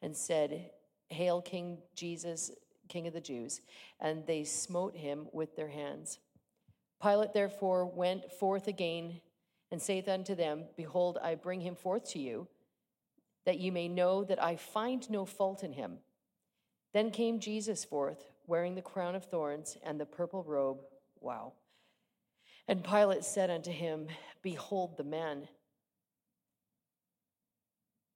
and 0.00 0.16
said, 0.16 0.70
Hail, 1.08 1.40
King 1.40 1.78
Jesus, 1.94 2.50
King 2.88 3.06
of 3.06 3.14
the 3.14 3.20
Jews. 3.20 3.60
And 4.00 4.26
they 4.26 4.44
smote 4.44 4.96
him 4.96 5.28
with 5.32 5.56
their 5.56 5.68
hands. 5.68 6.18
Pilate 7.02 7.32
therefore 7.32 7.86
went 7.86 8.30
forth 8.32 8.68
again 8.68 9.20
and 9.70 9.80
saith 9.80 10.08
unto 10.08 10.34
them, 10.34 10.64
Behold, 10.76 11.18
I 11.22 11.34
bring 11.34 11.60
him 11.60 11.74
forth 11.74 12.10
to 12.10 12.18
you, 12.18 12.48
that 13.44 13.58
you 13.58 13.72
may 13.72 13.88
know 13.88 14.22
that 14.24 14.42
I 14.42 14.56
find 14.56 15.08
no 15.10 15.24
fault 15.24 15.64
in 15.64 15.72
him. 15.72 15.98
Then 16.92 17.10
came 17.10 17.40
Jesus 17.40 17.84
forth 17.84 18.30
wearing 18.46 18.74
the 18.74 18.82
crown 18.82 19.14
of 19.14 19.24
thorns 19.24 19.78
and 19.82 19.98
the 19.98 20.06
purple 20.06 20.44
robe. 20.44 20.78
Wow. 21.20 21.54
And 22.68 22.84
Pilate 22.84 23.24
said 23.24 23.50
unto 23.50 23.70
him, 23.70 24.08
Behold 24.42 24.96
the 24.96 25.04
man. 25.04 25.48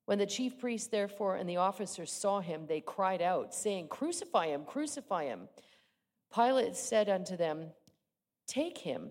When 0.07 0.19
the 0.19 0.27
chief 0.27 0.59
priests, 0.59 0.89
therefore, 0.89 1.35
and 1.37 1.49
the 1.49 1.57
officers 1.57 2.13
saw 2.13 2.41
him, 2.41 2.67
they 2.67 2.81
cried 2.81 3.21
out, 3.21 3.55
saying, 3.55 3.89
Crucify 3.89 4.47
him, 4.47 4.65
crucify 4.65 5.25
him. 5.25 5.49
Pilate 6.33 6.77
said 6.77 7.09
unto 7.09 7.37
them, 7.37 7.73
Take 8.47 8.79
him 8.79 9.11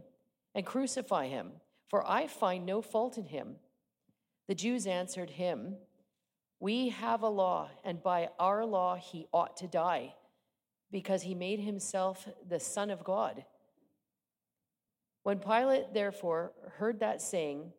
and 0.53 0.65
crucify 0.65 1.27
him, 1.27 1.51
for 1.89 2.09
I 2.09 2.27
find 2.27 2.65
no 2.65 2.81
fault 2.81 3.17
in 3.17 3.25
him. 3.25 3.57
The 4.47 4.55
Jews 4.55 4.87
answered 4.87 5.31
him, 5.31 5.75
We 6.61 6.89
have 6.89 7.23
a 7.23 7.29
law, 7.29 7.69
and 7.83 8.01
by 8.01 8.29
our 8.39 8.65
law 8.65 8.95
he 8.95 9.27
ought 9.33 9.57
to 9.57 9.67
die 9.67 10.15
because 10.91 11.23
he 11.23 11.35
made 11.35 11.59
himself 11.59 12.25
the 12.47 12.59
Son 12.59 12.89
of 12.89 13.03
God. 13.03 13.43
When 15.25 15.39
Pilate, 15.39 15.91
therefore, 15.91 16.51
heard 16.77 16.99
that 16.99 17.19
saying, 17.19 17.73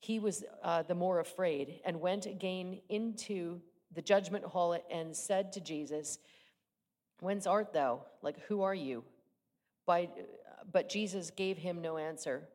he 0.00 0.18
was 0.18 0.44
uh, 0.62 0.82
the 0.82 0.94
more 0.94 1.20
afraid 1.20 1.80
and 1.86 2.02
went 2.02 2.26
again 2.26 2.82
into 2.90 3.62
the 3.94 4.02
judgment 4.02 4.44
hall 4.44 4.76
and 4.90 5.16
said 5.16 5.54
to 5.54 5.60
Jesus, 5.62 6.18
Whence 7.20 7.46
art 7.46 7.72
thou? 7.72 8.02
Like, 8.20 8.38
who 8.40 8.60
are 8.60 8.74
you? 8.74 9.04
By, 9.86 10.10
but 10.70 10.90
Jesus 10.90 11.30
gave 11.30 11.56
him 11.56 11.80
no 11.80 11.96
answer. 11.96 12.46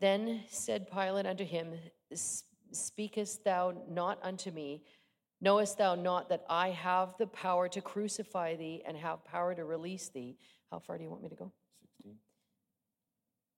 Then 0.00 0.42
said 0.48 0.90
Pilate 0.90 1.26
unto 1.26 1.44
him, 1.44 1.72
Speakest 2.72 3.44
thou 3.44 3.74
not 3.88 4.18
unto 4.24 4.50
me? 4.50 4.82
Knowest 5.40 5.78
thou 5.78 5.94
not 5.94 6.30
that 6.30 6.44
I 6.50 6.70
have 6.70 7.14
the 7.16 7.28
power 7.28 7.68
to 7.68 7.80
crucify 7.80 8.56
thee 8.56 8.82
and 8.84 8.96
have 8.96 9.24
power 9.24 9.54
to 9.54 9.64
release 9.64 10.08
thee? 10.08 10.36
How 10.70 10.78
far 10.78 10.98
do 10.98 11.04
you 11.04 11.10
want 11.10 11.22
me 11.22 11.28
to 11.28 11.34
go? 11.34 11.52
16. 12.02 12.16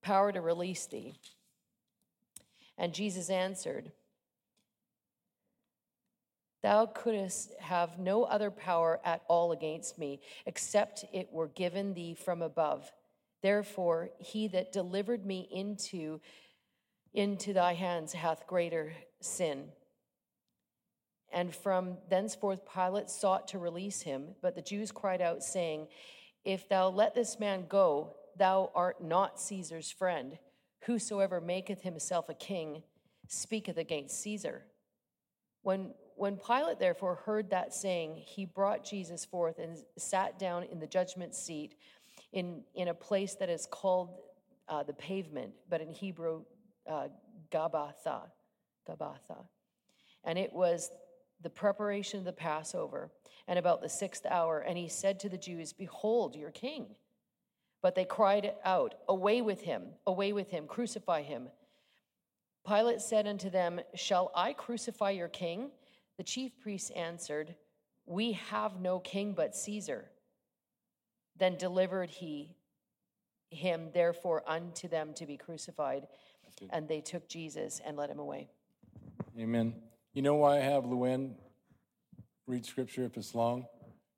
Power 0.01 0.31
to 0.31 0.41
release 0.41 0.85
thee. 0.85 1.13
And 2.77 2.93
Jesus 2.93 3.29
answered, 3.29 3.91
Thou 6.63 6.85
couldst 6.85 7.53
have 7.59 7.97
no 7.97 8.23
other 8.23 8.51
power 8.51 8.99
at 9.03 9.23
all 9.27 9.51
against 9.51 9.97
me, 9.97 10.21
except 10.45 11.05
it 11.11 11.29
were 11.31 11.47
given 11.47 11.93
thee 11.93 12.13
from 12.13 12.41
above. 12.41 12.91
Therefore, 13.41 14.09
he 14.19 14.47
that 14.49 14.71
delivered 14.71 15.25
me 15.25 15.47
into, 15.51 16.21
into 17.13 17.53
thy 17.53 17.73
hands 17.73 18.13
hath 18.13 18.45
greater 18.45 18.93
sin. 19.19 19.69
And 21.33 21.55
from 21.55 21.97
thenceforth 22.09 22.61
Pilate 22.71 23.09
sought 23.09 23.47
to 23.49 23.57
release 23.57 24.01
him, 24.01 24.35
but 24.41 24.53
the 24.53 24.61
Jews 24.61 24.91
cried 24.91 25.21
out, 25.21 25.43
saying, 25.43 25.87
If 26.43 26.67
thou 26.69 26.89
let 26.89 27.13
this 27.13 27.39
man 27.39 27.65
go, 27.67 28.15
thou 28.37 28.71
art 28.73 29.03
not 29.03 29.39
Caesar's 29.39 29.91
friend. 29.91 30.37
Whosoever 30.85 31.39
maketh 31.39 31.81
himself 31.81 32.29
a 32.29 32.33
king 32.33 32.83
speaketh 33.27 33.77
against 33.77 34.21
Caesar. 34.21 34.63
When, 35.61 35.93
when 36.15 36.37
Pilate 36.37 36.79
therefore 36.79 37.15
heard 37.15 37.51
that 37.51 37.73
saying, 37.73 38.15
he 38.15 38.45
brought 38.45 38.83
Jesus 38.83 39.23
forth 39.25 39.59
and 39.59 39.77
sat 39.97 40.39
down 40.39 40.63
in 40.63 40.79
the 40.79 40.87
judgment 40.87 41.35
seat 41.35 41.75
in, 42.33 42.63
in 42.73 42.87
a 42.87 42.93
place 42.93 43.35
that 43.35 43.49
is 43.49 43.67
called 43.69 44.09
uh, 44.67 44.83
the 44.83 44.93
pavement, 44.93 45.53
but 45.69 45.81
in 45.81 45.91
Hebrew, 45.91 46.43
uh, 46.89 47.09
Gabbatha. 47.51 48.21
Gabbatha. 48.89 49.45
And 50.23 50.39
it 50.39 50.53
was 50.53 50.91
the 51.43 51.49
preparation 51.49 52.19
of 52.19 52.25
the 52.25 52.33
Passover, 52.33 53.11
and 53.47 53.57
about 53.57 53.81
the 53.81 53.89
sixth 53.89 54.25
hour. 54.25 54.59
And 54.59 54.77
he 54.77 54.87
said 54.87 55.19
to 55.21 55.29
the 55.29 55.37
Jews, 55.37 55.73
Behold 55.73 56.35
your 56.35 56.51
king. 56.51 56.87
But 57.81 57.95
they 57.95 58.05
cried 58.05 58.53
out, 58.63 58.95
Away 59.07 59.41
with 59.41 59.61
him, 59.61 59.83
away 60.05 60.33
with 60.33 60.51
him, 60.51 60.67
crucify 60.67 61.23
him. 61.23 61.49
Pilate 62.67 63.01
said 63.01 63.27
unto 63.27 63.49
them, 63.49 63.81
Shall 63.95 64.31
I 64.35 64.53
crucify 64.53 65.11
your 65.11 65.27
king? 65.27 65.71
The 66.17 66.23
chief 66.23 66.51
priests 66.59 66.91
answered, 66.91 67.55
We 68.05 68.33
have 68.33 68.79
no 68.79 68.99
king 68.99 69.33
but 69.33 69.55
Caesar. 69.55 70.11
Then 71.37 71.57
delivered 71.57 72.09
he 72.09 72.55
him 73.49 73.89
therefore 73.93 74.43
unto 74.47 74.87
them 74.87 75.13
to 75.15 75.25
be 75.25 75.37
crucified. 75.37 76.07
And 76.69 76.87
they 76.87 77.01
took 77.01 77.27
Jesus 77.27 77.81
and 77.85 77.97
led 77.97 78.09
him 78.09 78.19
away. 78.19 78.49
Amen. 79.37 79.73
You 80.13 80.21
know 80.21 80.35
why 80.35 80.57
I 80.57 80.59
have 80.59 80.83
Luann 80.83 81.35
read 82.45 82.65
scripture 82.65 83.05
if 83.05 83.15
it's 83.15 83.33
long? 83.33 83.65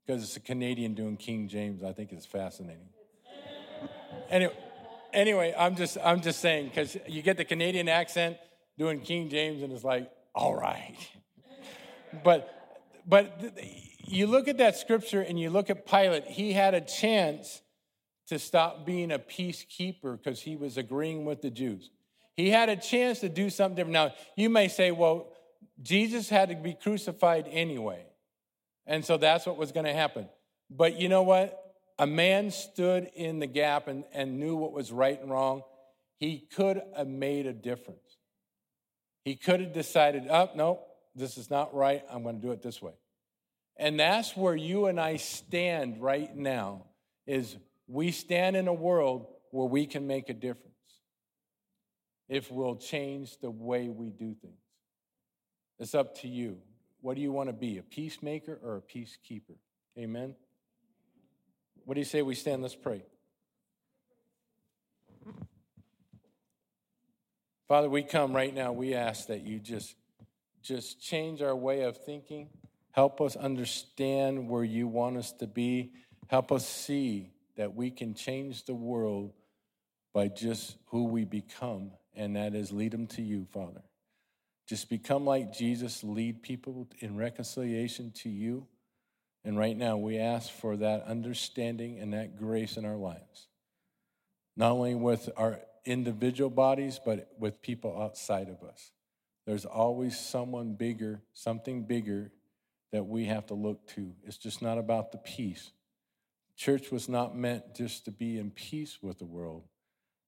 Because 0.05 0.23
it's 0.23 0.35
a 0.35 0.39
Canadian 0.39 0.95
doing 0.95 1.17
King 1.17 1.47
James. 1.47 1.83
I 1.83 1.93
think 1.93 2.11
it's 2.11 2.25
fascinating. 2.25 2.89
Anyway, 4.29 4.53
anyway 5.13 5.53
I'm 5.57 5.75
just 5.75 5.99
I'm 6.03 6.21
just 6.21 6.39
saying 6.39 6.69
because 6.69 6.97
you 7.07 7.21
get 7.21 7.37
the 7.37 7.45
Canadian 7.45 7.87
accent 7.89 8.37
doing 8.77 9.01
King 9.01 9.29
James, 9.29 9.61
and 9.61 9.71
it's 9.71 9.83
like, 9.83 10.09
all 10.33 10.55
right. 10.55 10.95
But 12.23 12.49
but 13.05 13.55
you 13.99 14.25
look 14.25 14.47
at 14.47 14.57
that 14.57 14.77
scripture 14.77 15.21
and 15.21 15.39
you 15.39 15.51
look 15.51 15.69
at 15.69 15.85
Pilate. 15.85 16.25
He 16.25 16.53
had 16.53 16.73
a 16.73 16.81
chance 16.81 17.61
to 18.29 18.39
stop 18.39 18.83
being 18.83 19.11
a 19.11 19.19
peacekeeper 19.19 20.17
because 20.17 20.41
he 20.41 20.55
was 20.55 20.77
agreeing 20.77 21.23
with 21.23 21.43
the 21.43 21.51
Jews. 21.51 21.91
He 22.35 22.49
had 22.49 22.69
a 22.69 22.75
chance 22.75 23.19
to 23.19 23.29
do 23.29 23.51
something 23.51 23.75
different. 23.75 23.93
Now, 23.93 24.13
you 24.35 24.49
may 24.49 24.67
say, 24.67 24.89
well, 24.89 25.32
Jesus 25.81 26.29
had 26.29 26.49
to 26.49 26.55
be 26.55 26.73
crucified 26.73 27.47
anyway. 27.49 28.05
And 28.85 29.03
so 29.03 29.17
that's 29.17 29.45
what 29.45 29.57
was 29.57 29.71
going 29.71 29.85
to 29.85 29.93
happen. 29.93 30.27
But 30.69 30.99
you 30.99 31.09
know 31.09 31.23
what? 31.23 31.59
A 31.99 32.07
man 32.07 32.51
stood 32.51 33.09
in 33.15 33.39
the 33.39 33.47
gap 33.47 33.87
and, 33.87 34.03
and 34.13 34.39
knew 34.39 34.55
what 34.55 34.71
was 34.71 34.91
right 34.91 35.19
and 35.19 35.31
wrong. 35.31 35.63
He 36.19 36.39
could 36.39 36.81
have 36.95 37.07
made 37.07 37.45
a 37.45 37.53
difference. 37.53 37.99
He 39.23 39.35
could 39.35 39.61
have 39.61 39.73
decided, 39.73 40.27
oh, 40.29 40.49
no, 40.55 40.81
this 41.15 41.37
is 41.37 41.49
not 41.49 41.73
right. 41.73 42.03
I'm 42.11 42.23
going 42.23 42.35
to 42.35 42.41
do 42.41 42.51
it 42.51 42.61
this 42.61 42.81
way. 42.81 42.93
And 43.77 43.99
that's 43.99 44.35
where 44.35 44.55
you 44.55 44.87
and 44.87 44.99
I 44.99 45.17
stand 45.17 46.01
right 46.01 46.35
now 46.35 46.85
is 47.25 47.55
we 47.87 48.11
stand 48.11 48.55
in 48.55 48.67
a 48.67 48.73
world 48.73 49.27
where 49.51 49.67
we 49.67 49.85
can 49.85 50.07
make 50.07 50.29
a 50.29 50.33
difference 50.33 50.69
if 52.27 52.51
we'll 52.51 52.75
change 52.75 53.39
the 53.39 53.51
way 53.51 53.89
we 53.89 54.09
do 54.09 54.35
things. 54.41 54.62
It's 55.83 55.93
up 55.93 56.17
to 56.19 56.29
you. 56.29 56.59
What 57.01 57.17
do 57.17 57.21
you 57.21 57.33
want 57.33 57.49
to 57.49 57.53
be, 57.53 57.77
a 57.77 57.83
peacemaker 57.83 58.57
or 58.63 58.77
a 58.77 58.81
peacekeeper? 58.81 59.57
Amen. 59.99 60.33
What 61.83 61.95
do 61.95 61.99
you 61.99 62.05
say 62.05 62.21
we 62.21 62.35
stand? 62.35 62.61
Let's 62.61 62.73
pray. 62.73 63.03
Father, 67.67 67.89
we 67.89 68.01
come 68.01 68.33
right 68.33 68.55
now. 68.55 68.71
We 68.71 68.93
ask 68.93 69.27
that 69.27 69.41
you 69.41 69.59
just 69.59 69.95
just 70.61 71.01
change 71.01 71.41
our 71.41 71.53
way 71.53 71.81
of 71.81 71.97
thinking. 71.97 72.47
Help 72.91 73.19
us 73.19 73.35
understand 73.35 74.47
where 74.47 74.63
you 74.63 74.87
want 74.87 75.17
us 75.17 75.33
to 75.33 75.47
be. 75.47 75.91
Help 76.29 76.53
us 76.53 76.65
see 76.65 77.33
that 77.57 77.75
we 77.75 77.91
can 77.91 78.13
change 78.13 78.63
the 78.63 78.73
world 78.73 79.33
by 80.13 80.29
just 80.29 80.77
who 80.85 81.03
we 81.03 81.25
become, 81.25 81.91
and 82.15 82.37
that 82.37 82.55
is 82.55 82.71
lead 82.71 82.93
them 82.93 83.05
to 83.07 83.21
you, 83.21 83.45
Father. 83.51 83.81
Just 84.67 84.89
become 84.89 85.25
like 85.25 85.53
Jesus, 85.53 86.03
lead 86.03 86.41
people 86.41 86.87
in 86.99 87.17
reconciliation 87.17 88.11
to 88.23 88.29
you. 88.29 88.67
And 89.43 89.57
right 89.57 89.75
now, 89.75 89.97
we 89.97 90.17
ask 90.17 90.49
for 90.49 90.77
that 90.77 91.03
understanding 91.03 91.99
and 91.99 92.13
that 92.13 92.37
grace 92.37 92.77
in 92.77 92.85
our 92.85 92.95
lives, 92.95 93.47
not 94.55 94.71
only 94.71 94.95
with 94.95 95.29
our 95.35 95.59
individual 95.85 96.49
bodies, 96.49 96.99
but 97.03 97.33
with 97.37 97.61
people 97.61 98.01
outside 98.01 98.47
of 98.47 98.63
us. 98.67 98.91
There's 99.45 99.65
always 99.65 100.17
someone 100.17 100.75
bigger, 100.75 101.21
something 101.33 101.83
bigger 101.83 102.31
that 102.93 103.05
we 103.05 103.25
have 103.25 103.47
to 103.47 103.53
look 103.53 103.85
to. 103.87 104.13
It's 104.23 104.37
just 104.37 104.61
not 104.61 104.77
about 104.77 105.11
the 105.11 105.17
peace. 105.17 105.71
Church 106.55 106.91
was 106.91 107.09
not 107.09 107.35
meant 107.35 107.75
just 107.75 108.05
to 108.05 108.11
be 108.11 108.37
in 108.37 108.51
peace 108.51 108.99
with 109.01 109.19
the 109.19 109.25
world, 109.25 109.63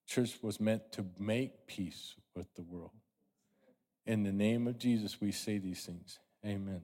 church 0.08 0.38
was 0.41 0.60
meant 0.60 0.91
to 0.93 1.06
make 1.19 1.67
peace 1.67 2.15
with 2.36 2.54
the 2.56 2.63
world. 2.63 2.91
In 4.06 4.24
the 4.24 4.32
name 4.32 4.68
of 4.68 4.78
Jesus, 4.78 5.20
we 5.20 5.32
say 5.32 5.58
these 5.58 5.84
things. 5.84 6.20
Amen. 6.46 6.82